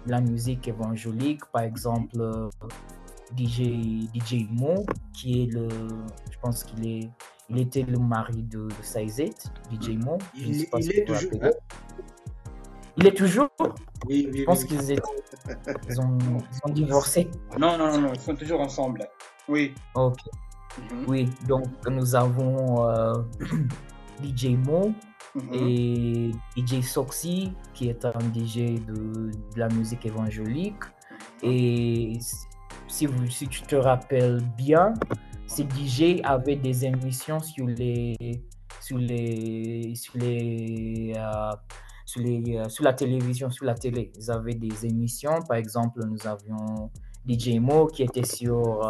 la 0.06 0.20
musique 0.20 0.66
évangélique, 0.68 1.44
par 1.52 1.62
exemple 1.62 2.20
euh, 2.20 2.48
DJ, 3.37 4.09
DJ 4.14 4.46
Mo, 4.50 4.85
qui 5.12 5.42
est 5.42 5.46
le, 5.46 5.68
je 6.30 6.38
pense 6.40 6.64
qu'il 6.64 6.87
est, 6.87 7.11
il 7.48 7.59
était 7.59 7.82
le 7.82 7.98
mari 7.98 8.42
de, 8.42 8.66
de 8.66 8.72
Saizet, 8.82 9.30
DJ 9.72 9.90
Mo. 9.90 10.18
Je 10.37 10.46
ne 10.48 10.52
Il, 10.80 10.98
est 10.98 11.04
toujours. 11.04 11.30
Il 12.96 13.06
est 13.06 13.16
toujours, 13.16 13.48
Oui, 14.09 14.28
oui, 14.32 14.38
je 14.40 14.44
pense 14.44 14.62
oui. 14.62 14.68
qu'ils 14.68 14.90
étaient, 14.92 15.02
ils 15.88 16.00
ont, 16.00 16.18
ils 16.18 16.59
ont 16.64 16.72
divorcé. 16.72 17.30
Non, 17.59 17.76
non, 17.78 17.92
non, 17.92 18.00
non, 18.00 18.12
ils 18.14 18.20
sont 18.20 18.35
toujours 18.35 18.61
ensemble. 18.61 19.06
Oui. 19.48 19.74
Ok. 19.94 20.18
Mhm. 20.78 21.04
Oui, 21.06 21.28
donc 21.46 21.66
nous 21.88 22.14
avons 22.14 22.88
euh, 22.88 23.14
DJ 24.24 24.56
Mo 24.56 24.92
Mhm. 25.37 25.55
et 25.55 26.31
DJ 26.57 26.81
Soxy 26.83 27.53
qui 27.75 27.88
est 27.88 28.05
un 28.05 28.18
DJ 28.35 28.81
de, 28.87 29.31
de 29.31 29.59
la 29.59 29.68
musique 29.68 30.07
évangélique. 30.07 30.83
Et 31.42 32.18
si, 32.88 33.07
vous, 33.07 33.27
si 33.27 33.46
tu 33.46 33.62
te 33.62 33.77
rappelles 33.77 34.40
bien, 34.57 34.94
ces 35.46 35.64
DJ 35.64 36.20
avaient 36.25 36.57
des 36.57 36.87
émissions 36.87 37.40
sur 37.40 37.66
les 37.66 38.16
sur 38.81 38.99
les 38.99 39.94
sur 39.94 40.16
les 40.16 41.12
euh, 41.16 41.53
sur, 42.07 42.20
les, 42.22 42.57
euh, 42.57 42.68
sur 42.68 42.85
la 42.85 42.94
télévision, 42.94 43.51
sur 43.51 43.66
la 43.66 43.75
télé. 43.75 44.12
Ils 44.16 44.31
avaient 44.31 44.55
des 44.55 44.87
émissions. 44.87 45.42
Par 45.42 45.59
exemple, 45.59 46.01
nous 46.05 46.27
avions 46.27 46.90
DJ 47.29 47.59
Mo 47.59 47.87
qui 47.88 48.05
était 48.05 48.25
sur 48.25 48.87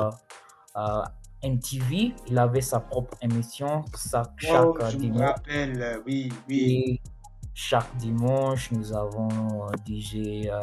euh, 0.77 1.03
MTV. 1.47 2.15
Il 2.29 2.39
avait 2.39 2.61
sa 2.61 2.81
propre 2.81 3.17
émission 3.21 3.85
chaque 4.39 4.65
Oh, 4.65 4.77
euh, 4.81 4.93
me 4.93 4.97
dimanche. 4.99 5.21
rappelle, 5.21 5.83
euh, 5.83 6.01
oui, 6.07 6.33
oui. 6.49 6.59
Et 6.59 7.01
chaque 7.55 7.97
dimanche, 7.97 8.71
nous 8.73 8.93
avons 8.93 9.29
euh, 9.31 9.71
DJ 9.87 10.47
euh, 10.47 10.61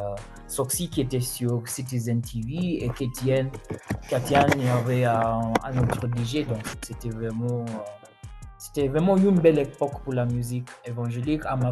Soxy 0.47 0.89
qui 0.89 1.01
était 1.01 1.19
sur 1.19 1.67
Citizen 1.67 2.21
TV 2.21 2.83
et 2.85 2.91
il 4.57 4.63
y 4.63 4.69
avait 4.69 5.05
un, 5.05 5.53
un 5.63 5.77
autre 5.79 6.07
DJ. 6.15 6.45
Donc, 6.47 6.61
c'était 6.85 7.09
vraiment, 7.09 7.61
euh, 7.61 7.83
c'était 8.59 8.87
vraiment 8.87 9.17
une 9.17 9.39
belle 9.39 9.59
époque 9.59 10.01
pour 10.03 10.13
la 10.13 10.25
musique 10.25 10.69
évangélique 10.85 11.41
à 11.45 11.55
ma, 11.55 11.71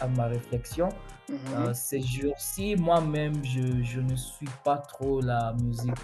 à 0.00 0.08
ma 0.08 0.26
réflexion. 0.26 0.88
Mhm. 1.28 1.36
Euh, 1.56 1.74
ces 1.74 2.00
jours-ci, 2.00 2.74
moi-même, 2.76 3.44
je, 3.44 3.82
je 3.82 4.00
ne 4.00 4.16
suis 4.16 4.48
pas 4.64 4.78
trop 4.78 5.20
la 5.20 5.54
musique 5.62 5.94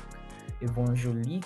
évangélique, 0.61 1.45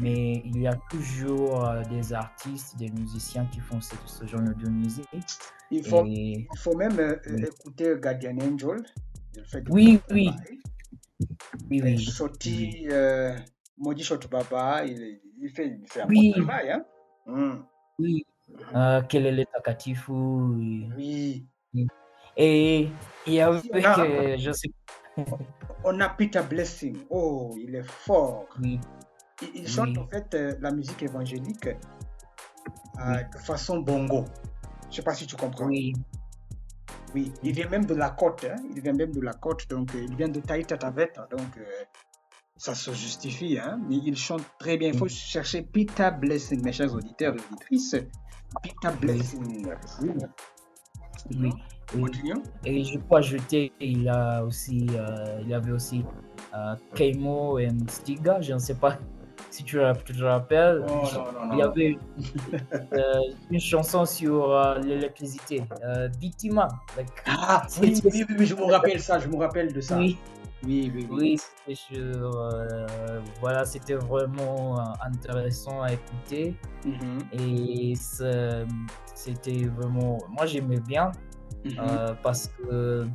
mais 0.00 0.42
il 0.44 0.60
y 0.60 0.66
a 0.66 0.74
toujours 0.90 1.64
euh, 1.66 1.82
des 1.84 2.12
artistes, 2.12 2.76
des 2.76 2.90
musiciens 2.90 3.46
qui 3.46 3.60
font 3.60 3.80
ce, 3.80 3.94
ce 4.06 4.26
genre 4.26 4.40
de 4.42 4.68
musique. 4.68 5.06
Il 5.70 5.84
faut, 5.86 6.04
Et- 6.06 6.46
il 6.52 6.58
faut 6.58 6.76
même 6.76 6.98
euh, 6.98 7.16
Oui. 7.30 7.44
écouter 7.44 7.94
Guardian 8.00 8.36
Angel. 8.38 8.82
Oui, 9.70 10.00
oui. 10.10 10.30
oui, 11.70 11.82
oui, 11.82 11.98
Soti, 12.04 12.86
euh, 12.90 13.36
Shot 14.00 14.20
Baba, 14.30 14.84
il, 14.86 15.20
il 15.40 15.50
fait, 15.50 15.78
il 15.82 15.86
fait 15.90 16.02
un 16.02 16.06
Oui. 16.08 16.32
bon 16.36 16.42
travail. 16.44 16.70
Hein? 16.70 16.84
Mm. 17.26 17.62
oui. 17.98 18.24
Euh, 18.74 19.02
Kelele 19.02 19.44
Takatifu. 19.52 20.12
oui. 20.12 20.88
Oui. 20.96 21.46
Et 22.36 22.88
il 23.26 23.32
y 23.32 23.40
avait, 23.40 23.60
On 23.72 23.84
a- 23.84 23.94
que, 24.06 24.36
je 24.38 24.52
sais 24.52 24.70
On 25.84 26.00
a 26.00 26.08
Peter 26.10 26.42
Blessing. 26.48 26.96
Oh, 27.10 27.54
il 27.58 27.74
est 27.74 27.82
fort. 27.88 28.46
oui, 28.60 28.78
Il, 29.42 29.48
il 29.62 29.68
chante 29.68 29.88
Oui. 29.90 29.98
en 29.98 30.06
fait 30.06 30.34
euh, 30.34 30.54
la 30.60 30.70
musique 30.70 31.02
évangélique 31.02 31.66
euh, 31.66 33.22
de 33.32 33.38
façon 33.38 33.78
bongo. 33.80 34.24
Je 34.90 34.96
sais 34.96 35.02
pas 35.02 35.14
si 35.14 35.26
tu 35.26 35.36
comprends. 35.36 35.66
oui, 35.66 35.92
Oui, 37.14 37.32
il 37.42 37.52
vient 37.52 37.68
même 37.68 37.84
de 37.84 37.94
la 37.94 38.10
côte. 38.10 38.44
hein. 38.50 38.56
Il 38.74 38.80
vient 38.82 38.92
même 38.94 39.12
de 39.12 39.20
la 39.20 39.32
côte, 39.34 39.68
donc 39.68 39.94
euh, 39.94 40.04
il 40.08 40.16
vient 40.16 40.28
de 40.28 40.40
Taïta 40.40 40.76
Taveta. 40.78 41.26
Donc 41.30 41.58
ça 42.56 42.74
se 42.74 42.90
justifie. 42.92 43.58
Hein. 43.58 43.78
Mais 43.88 43.96
il 43.96 44.16
chante 44.16 44.42
très 44.58 44.76
bien. 44.78 44.90
Il 44.92 44.98
faut 44.98 45.08
chercher 45.08 45.62
Peter 45.62 46.10
Blessing, 46.18 46.62
mes 46.64 46.72
chers 46.72 46.92
auditeurs 46.94 47.34
et 47.34 47.40
auditrices. 47.52 47.96
Peter 48.62 48.94
Blessing. 49.00 49.66
Oui. 50.02 50.10
oui. 51.40 51.48
Et- 51.48 51.52
Continuons. 52.00 52.42
Et 52.64 52.82
je 52.82 52.98
peux 52.98 53.14
ajouter, 53.16 53.72
il 53.80 54.08
a 54.08 54.42
aussi, 54.44 54.88
il 55.40 55.48
y 55.48 55.54
avait 55.54 55.70
aussi 55.70 56.04
Keimo 56.96 57.58
et 57.60 57.68
Stiga, 57.88 58.40
je 58.40 58.54
ne 58.54 58.58
sais 58.58 58.74
pas 58.74 58.98
si 59.50 59.64
tu, 59.64 59.76
te 59.76 60.22
rappelles. 60.22 60.84
Oh, 60.88 60.92
non, 60.92 61.32
non, 61.32 61.46
non. 61.46 61.52
Il 61.52 61.58
y 61.58 61.62
avait 61.62 61.98
euh, 62.92 63.20
une 63.50 63.60
chanson 63.60 64.04
sur 64.04 64.50
euh, 64.50 64.78
l'électricité, 64.80 65.64
euh, 65.84 66.08
Victima. 66.20 66.68
like, 66.96 67.08
Ah, 67.26 67.66
oui, 67.80 68.00
oui, 68.04 68.24
oui, 68.28 68.36
oui, 68.38 68.46
je 68.46 68.54
me 68.54 68.64
rappelle 68.64 69.00
ça. 69.00 69.18
Je 69.18 69.28
me 69.28 69.36
rappelle 69.36 69.72
de 69.72 69.80
ça. 69.80 69.98
oui, 69.98 70.18
oui, 70.64 70.92
oui. 70.94 71.06
oui. 71.10 71.38
oui, 71.68 71.78
euh, 71.96 72.86
voilà, 73.40 73.64
c'était 73.64 73.94
vraiment 73.94 74.78
intéressant 75.02 75.82
à 75.82 75.92
écouter. 75.92 76.54
Mhm, 76.84 77.18
Et 77.32 77.94
c'était 79.14 79.66
vraiment, 79.66 80.18
moi 80.30 80.46
j'aimais 80.46 80.80
bien 80.80 81.12
mhm. 81.64 82.16
Parce 82.22 82.48
que 82.48 83.06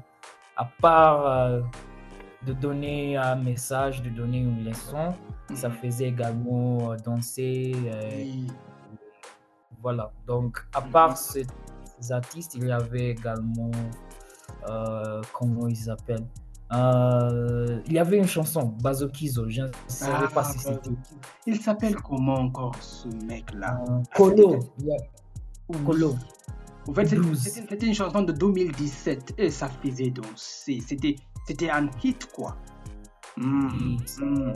à 0.55 0.65
part 0.81 1.61
de 2.45 2.53
donner 2.53 3.17
un 3.17 3.35
message, 3.35 4.01
de 4.01 4.09
donner 4.09 4.39
une 4.39 4.63
leçon, 4.65 5.13
ça 5.53 5.69
Mhm. 5.69 5.75
faisait 5.75 6.07
également 6.09 6.91
euh, 6.91 6.95
danser. 6.97 7.73
euh, 7.85 8.23
voilà. 9.81 10.11
Donc, 10.27 10.59
à 10.73 10.81
Mhm. 10.81 10.91
part 10.91 11.17
ces, 11.17 11.45
artistes, 12.09 12.55
il 12.55 12.67
y 12.67 12.71
avait 12.71 13.11
également 13.11 13.69
euh, 14.69 15.21
comment 15.33 15.67
ils 15.67 15.75
s'appellent. 15.75 16.25
Euh, 16.73 17.79
il 17.87 17.93
y 17.93 17.99
avait 17.99 18.17
une 18.17 18.27
chanson, 18.27 18.73
Bazokizo, 18.81 19.49
je 19.49 19.61
ne 19.63 19.67
savais 19.87 20.27
pas 20.33 20.43
si 20.43 20.57
Ah, 20.67 20.71
c'était 20.73 20.95
Il 21.45 21.59
s'appelle 21.59 21.95
comment 21.95 22.35
encore 22.35 22.75
ce 22.81 23.07
mec-là? 23.25 23.83
Euh, 23.89 23.97
a- 23.99 24.15
Kolo. 24.15 24.59
En 26.87 26.93
fait, 26.93 27.07
c'était 27.35 27.85
une 27.87 27.93
chanson 27.93 28.21
de 28.23 28.31
2017 28.31 29.33
et 29.37 29.49
ça 29.51 29.67
faisait 29.67 30.09
danser. 30.11 30.79
C'était 30.85 31.15
c'était 31.51 31.69
un 31.69 31.89
hit, 32.01 32.31
quoi. 32.31 32.55
Hmm, 33.35 33.97
hmm. 34.19 34.53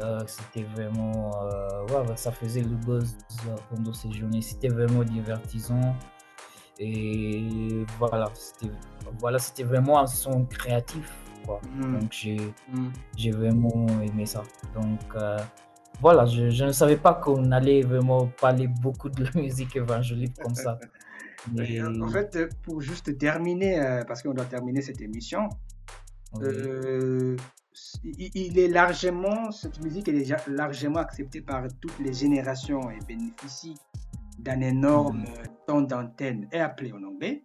Euh, 0.00 0.20
c'était 0.26 0.66
vraiment. 0.74 1.32
Euh, 1.42 2.16
ça 2.16 2.30
faisait 2.30 2.62
le 2.62 2.76
buzz 2.76 3.16
pendant 3.70 3.92
ces 3.92 4.12
journées. 4.12 4.42
C'était 4.42 4.68
vraiment 4.68 5.02
divertissant. 5.02 5.96
Et 6.78 7.84
voilà, 7.98 8.30
c'était 8.34 8.72
voilà, 9.18 9.38
vraiment 9.64 9.98
un 9.98 10.06
son 10.06 10.44
créatif. 10.44 11.12
Quoi. 11.44 11.60
Hmm. 11.74 11.98
Donc 11.98 12.12
j'ai 12.12 13.30
vraiment 13.32 13.86
aimé 14.02 14.26
ça. 14.26 14.44
Donc 14.74 15.00
voilà, 16.00 16.26
je, 16.26 16.50
je, 16.50 16.64
ne 16.66 16.72
savais 16.72 16.98
pas 16.98 17.14
qu'on 17.14 17.50
allait 17.50 17.80
vraiment 17.80 18.26
parler 18.40 18.68
beaucoup 18.68 19.08
de 19.08 19.24
la 19.24 19.30
musique 19.40 19.74
évangélique 19.74 20.38
comme 20.40 20.54
ça. 20.54 20.78
En 22.02 22.08
fait, 22.08 22.48
pour 22.62 22.80
juste 22.80 23.16
terminer, 23.18 23.80
euh, 23.80 24.04
parce 24.04 24.22
qu'on 24.22 24.34
doit 24.34 24.44
terminer 24.44 24.82
cette 24.82 25.00
émission, 25.00 25.48
euh, 26.42 27.36
il 28.04 28.58
est 28.58 28.68
largement, 28.68 29.50
cette 29.50 29.80
musique 29.82 30.08
est 30.08 30.12
déjà 30.12 30.36
largement 30.48 31.00
acceptée 31.00 31.40
par 31.40 31.66
toutes 31.80 31.98
les 32.00 32.12
générations 32.12 32.90
et 32.90 32.98
bénéficie 33.06 33.74
d'un 34.38 34.60
énorme 34.60 35.24
temps 35.66 35.82
d'antenne 35.82 36.48
et 36.52 36.60
appelé 36.60 36.92
en 36.92 37.02
anglais. 37.02 37.44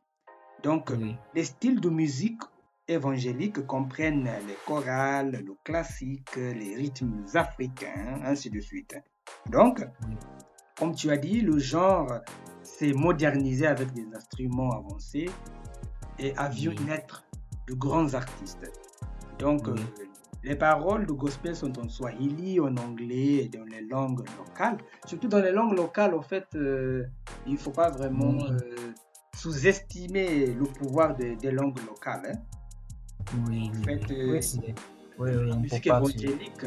Donc, 0.63 0.91
les 1.34 1.43
styles 1.43 1.80
de 1.80 1.89
musique 1.89 2.41
évangéliques 2.88 3.65
comprennent 3.65 4.30
les 4.47 4.58
chorales, 4.65 5.43
le 5.45 5.56
classique, 5.63 6.36
les 6.36 6.75
rythmes 6.75 7.25
africains, 7.34 8.19
ainsi 8.23 8.49
de 8.49 8.60
suite. 8.60 8.95
Donc, 9.49 9.86
comme 10.77 10.95
tu 10.95 11.10
as 11.12 11.17
dit, 11.17 11.41
le 11.41 11.58
genre 11.60 12.21
s'est 12.81 12.93
modernisé 12.93 13.67
avec 13.67 13.93
des 13.93 14.07
instruments 14.15 14.71
avancés 14.71 15.29
et 16.17 16.33
a 16.35 16.49
vu 16.49 16.73
naître 16.87 17.23
de 17.67 17.75
grands 17.75 18.11
artistes. 18.15 18.71
Donc, 19.37 19.67
euh, 19.67 19.75
les 20.43 20.55
paroles 20.55 21.05
du 21.05 21.13
gospel 21.13 21.55
sont 21.55 21.77
en 21.79 21.87
swahili, 21.87 22.59
en 22.59 22.75
anglais 22.77 23.43
et 23.43 23.49
dans 23.49 23.65
les 23.65 23.81
langues 23.81 24.25
locales. 24.37 24.77
Surtout 25.05 25.27
dans 25.27 25.41
les 25.41 25.51
langues 25.51 25.77
locales, 25.77 26.15
en 26.15 26.23
fait, 26.23 26.47
euh, 26.55 27.05
il 27.45 27.53
ne 27.53 27.57
faut 27.57 27.71
pas 27.71 27.91
vraiment 27.91 28.45
euh, 28.45 28.57
sous-estimer 29.35 30.47
le 30.47 30.63
pouvoir 30.63 31.15
des 31.15 31.51
langues 31.51 31.79
locales. 31.85 32.33
Hein. 32.33 32.39
Oui, 33.47 33.69
en 33.69 33.83
fait, 33.83 34.09
la 35.19 35.55
musique 35.55 35.85
évangélique 35.85 36.65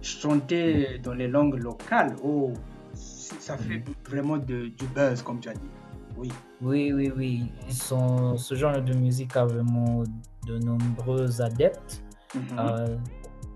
chantée 0.00 0.98
dans 1.02 1.14
les 1.14 1.26
langues 1.26 1.60
locales, 1.60 2.14
oh, 2.22 2.52
ça 2.94 3.56
fait 3.56 3.82
vraiment 4.08 4.36
de, 4.36 4.68
du 4.68 4.86
buzz, 4.94 5.22
comme 5.22 5.40
tu 5.40 5.48
as 5.48 5.54
dit. 5.54 5.70
Oui. 6.16 6.30
Oui, 6.62 6.92
oui, 6.92 7.12
oui. 7.14 7.52
ce 7.68 8.54
genre 8.54 8.80
de 8.80 8.94
musique 8.94 9.36
a 9.36 9.44
vraiment 9.44 10.04
de 10.46 10.58
nombreux 10.58 11.40
adeptes. 11.42 12.02
Mhm. 12.34 12.42
Euh, 12.58 12.96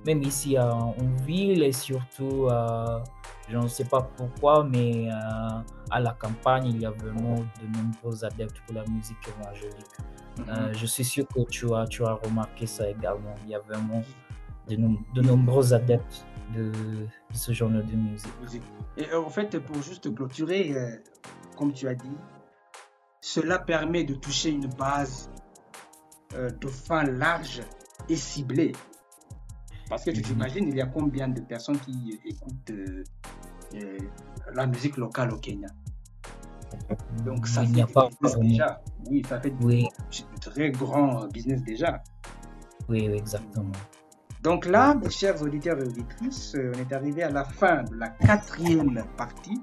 même 0.06 0.22
ici 0.22 0.58
en 0.58 0.94
ville 1.26 1.62
et 1.62 1.72
surtout, 1.72 2.46
euh, 2.46 3.00
je 3.48 3.56
ne 3.58 3.68
sais 3.68 3.84
pas 3.84 4.02
pourquoi, 4.16 4.64
mais 4.64 5.08
euh, 5.10 5.60
à 5.90 6.00
la 6.00 6.12
campagne, 6.12 6.66
il 6.66 6.80
y 6.80 6.86
a 6.86 6.90
vraiment 6.90 7.36
de 7.36 7.78
nombreux 7.78 8.24
adeptes 8.24 8.60
pour 8.66 8.74
la 8.76 8.84
musique 8.84 9.18
évangélique. 9.28 9.96
Mhm. 10.38 10.72
je 10.72 10.86
suis 10.86 11.04
sûr 11.04 11.26
que 11.26 11.40
tu 11.50 11.74
as, 11.74 11.84
tu 11.88 12.04
as 12.04 12.14
remarqué 12.14 12.66
ça 12.66 12.88
également. 12.88 13.34
Il 13.44 13.50
y 13.50 13.54
a 13.56 13.58
vraiment 13.58 14.04
de, 14.68 14.76
de 14.76 15.22
nombreux 15.22 15.74
adeptes 15.74 16.24
de, 16.54 16.72
ce 17.32 17.52
genre 17.52 17.70
de 17.70 17.82
musique. 17.82 18.62
Et 18.96 19.08
euh, 19.10 19.20
en 19.20 19.30
fait, 19.30 19.58
pour 19.58 19.82
juste 19.82 20.12
clôturer, 20.14 20.72
euh, 20.72 20.96
comme 21.56 21.72
tu 21.72 21.88
as 21.88 21.94
dit, 21.94 22.16
cela 23.20 23.58
permet 23.58 24.04
de 24.04 24.14
toucher 24.14 24.50
une 24.50 24.66
base 24.66 25.30
euh, 26.34 26.50
de 26.50 26.68
fin 26.68 27.04
large 27.04 27.62
et 28.08 28.16
ciblée. 28.16 28.72
Parce 29.88 30.04
que 30.04 30.10
tu 30.10 30.22
t'imagines, 30.22 30.68
il 30.68 30.76
y 30.76 30.82
a 30.82 30.86
combien 30.86 31.28
de 31.28 31.40
personnes 31.40 31.78
qui 31.78 32.20
écoutent 32.24 32.72
la 34.52 34.66
musique 34.66 34.98
locale 34.98 35.32
au 35.32 35.38
Kenya? 35.38 35.68
Donc 37.24 37.46
ça 37.46 37.64
il 37.64 37.74
fait 37.74 37.92
pas 37.92 38.10
déjà. 38.40 38.82
Oui, 39.08 39.22
ça 39.26 39.40
fait 39.40 39.54
oui. 39.62 39.88
très 40.40 40.70
grand 40.70 41.26
business 41.28 41.62
déjà. 41.62 42.02
Oui, 42.88 43.06
exactement. 43.06 43.72
Donc 44.42 44.66
là, 44.66 44.94
mes 44.94 45.10
chers 45.10 45.42
auditeurs 45.42 45.78
et 45.78 45.82
auditrices, 45.82 46.54
euh, 46.54 46.72
on 46.74 46.78
est 46.78 46.92
arrivé 46.92 47.24
à 47.24 47.30
la 47.30 47.44
fin 47.44 47.82
de 47.82 47.96
la 47.96 48.08
quatrième 48.08 49.04
partie. 49.16 49.60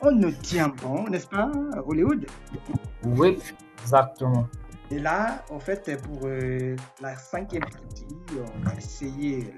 On 0.00 0.10
ne 0.10 0.30
tient 0.30 0.68
bon, 0.68 1.08
n'est-ce 1.08 1.28
pas, 1.28 1.52
Hollywood? 1.86 2.26
Oui, 3.04 3.38
exactement. 3.80 4.48
Et 4.90 4.98
là, 4.98 5.44
en 5.50 5.60
fait, 5.60 5.96
pour 6.02 6.22
euh, 6.24 6.74
la 7.00 7.16
cinquième 7.16 7.62
partie, 7.62 8.06
on 8.36 8.68
va 8.68 8.74
essayer 8.74 9.54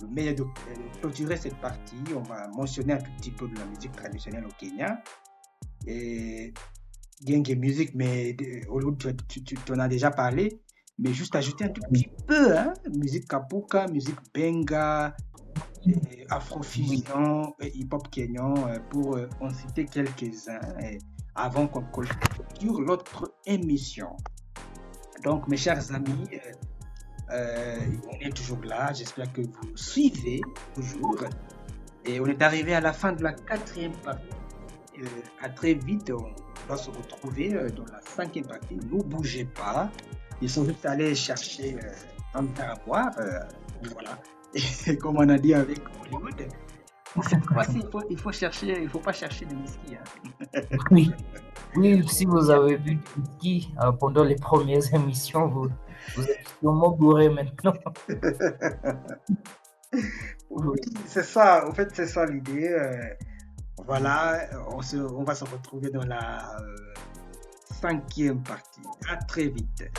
le, 0.00 0.08
meilleur 0.08 0.34
de, 0.34 0.44
clôturer 1.00 1.36
cette 1.36 1.56
partie. 1.60 2.02
On 2.16 2.22
va 2.22 2.48
mentionner 2.48 2.94
un 2.94 2.98
tout 2.98 3.12
petit 3.18 3.30
peu 3.30 3.46
de 3.46 3.56
la 3.56 3.64
musique 3.66 3.92
traditionnelle 3.92 4.44
au 4.44 4.52
Kenya. 4.58 5.00
Et 5.86 6.52
Genge 7.24 7.54
Music, 7.54 7.92
mais 7.94 8.36
Hollywood, 8.68 8.98
tu, 9.28 9.44
tu, 9.44 9.54
tu 9.54 9.72
en 9.72 9.78
as 9.78 9.88
déjà 9.88 10.10
parlé 10.10 10.60
mais 11.00 11.14
juste 11.14 11.34
ajouter 11.34 11.64
un 11.64 11.68
tout 11.68 11.80
petit 11.90 12.08
peu, 12.26 12.56
hein, 12.56 12.74
musique 12.94 13.26
kapuka, 13.26 13.86
musique 13.88 14.18
benga, 14.34 15.16
afrofusion, 16.28 17.54
hip-hop 17.60 18.08
kenyan, 18.10 18.54
euh, 18.68 18.78
pour 18.90 19.16
euh, 19.16 19.28
en 19.40 19.50
citer 19.50 19.86
quelques-uns 19.86 20.60
avant 21.34 21.66
qu'on 21.66 21.82
clôture 21.82 22.80
l'autre 22.80 23.32
émission. 23.46 24.16
Donc, 25.24 25.48
mes 25.48 25.56
chers 25.56 25.92
amis, 25.94 26.28
euh, 27.32 27.78
on 28.08 28.18
est 28.20 28.34
toujours 28.34 28.62
là. 28.64 28.92
J'espère 28.92 29.32
que 29.32 29.40
vous 29.40 29.76
suivez 29.76 30.40
toujours. 30.74 31.24
Et 32.04 32.20
on 32.20 32.26
est 32.26 32.42
arrivé 32.42 32.74
à 32.74 32.80
la 32.80 32.92
fin 32.92 33.12
de 33.12 33.22
la 33.22 33.32
quatrième 33.32 33.92
partie. 34.04 34.24
à 35.40 35.48
très 35.48 35.74
vite, 35.74 36.10
on 36.10 36.34
va 36.68 36.76
se 36.76 36.90
retrouver 36.90 37.50
dans 37.50 37.84
la 37.84 38.00
cinquième 38.02 38.46
partie. 38.46 38.76
Ne 38.76 39.02
bougez 39.02 39.44
pas. 39.44 39.90
Ils 40.42 40.48
sont 40.48 40.64
juste 40.64 40.86
allés 40.86 41.14
chercher 41.14 41.76
euh, 41.76 42.38
un 42.38 42.42
verre 42.42 42.72
à 42.72 42.74
boire. 42.86 43.10
Euh, 43.18 43.40
voilà. 43.92 44.18
Et 44.54 44.96
comme 45.00 45.18
on 45.18 45.28
a 45.28 45.38
dit 45.38 45.54
avec 45.54 45.78
Hollywood, 46.02 46.48
cette 47.28 47.44
fois-ci, 47.44 47.80
il 47.82 47.90
faut, 47.90 48.02
il 48.08 48.18
faut 48.18 48.32
chercher, 48.32 48.82
il 48.82 48.88
faut 48.88 49.00
pas 49.00 49.12
chercher 49.12 49.44
de 49.46 49.54
whisky. 49.54 49.96
Hein. 49.96 50.04
Oui. 50.90 51.12
oui, 51.76 52.08
si 52.08 52.24
vous 52.24 52.50
avez 52.50 52.76
vu 52.76 52.94
du 52.96 53.02
whisky 53.18 53.74
euh, 53.82 53.92
pendant 53.92 54.24
les 54.24 54.36
premières 54.36 54.94
émissions, 54.94 55.48
vous, 55.48 55.68
vous 56.16 56.22
êtes 56.22 56.48
sûrement 56.60 56.90
bourré 56.90 57.28
maintenant. 57.28 57.74
oui, 60.50 60.80
c'est 61.06 61.24
ça. 61.24 61.68
En 61.68 61.72
fait, 61.72 61.90
c'est 61.94 62.06
ça 62.06 62.24
l'idée. 62.26 62.74
voilà, 63.86 64.48
on, 64.70 64.80
se, 64.80 64.96
on, 64.96 65.24
va 65.24 65.34
se 65.34 65.44
retrouver 65.44 65.90
dans 65.90 66.04
la 66.04 66.56
cinquième 67.80 68.42
partie. 68.42 68.80
À 69.08 69.16
très 69.16 69.48
vite. 69.48 69.90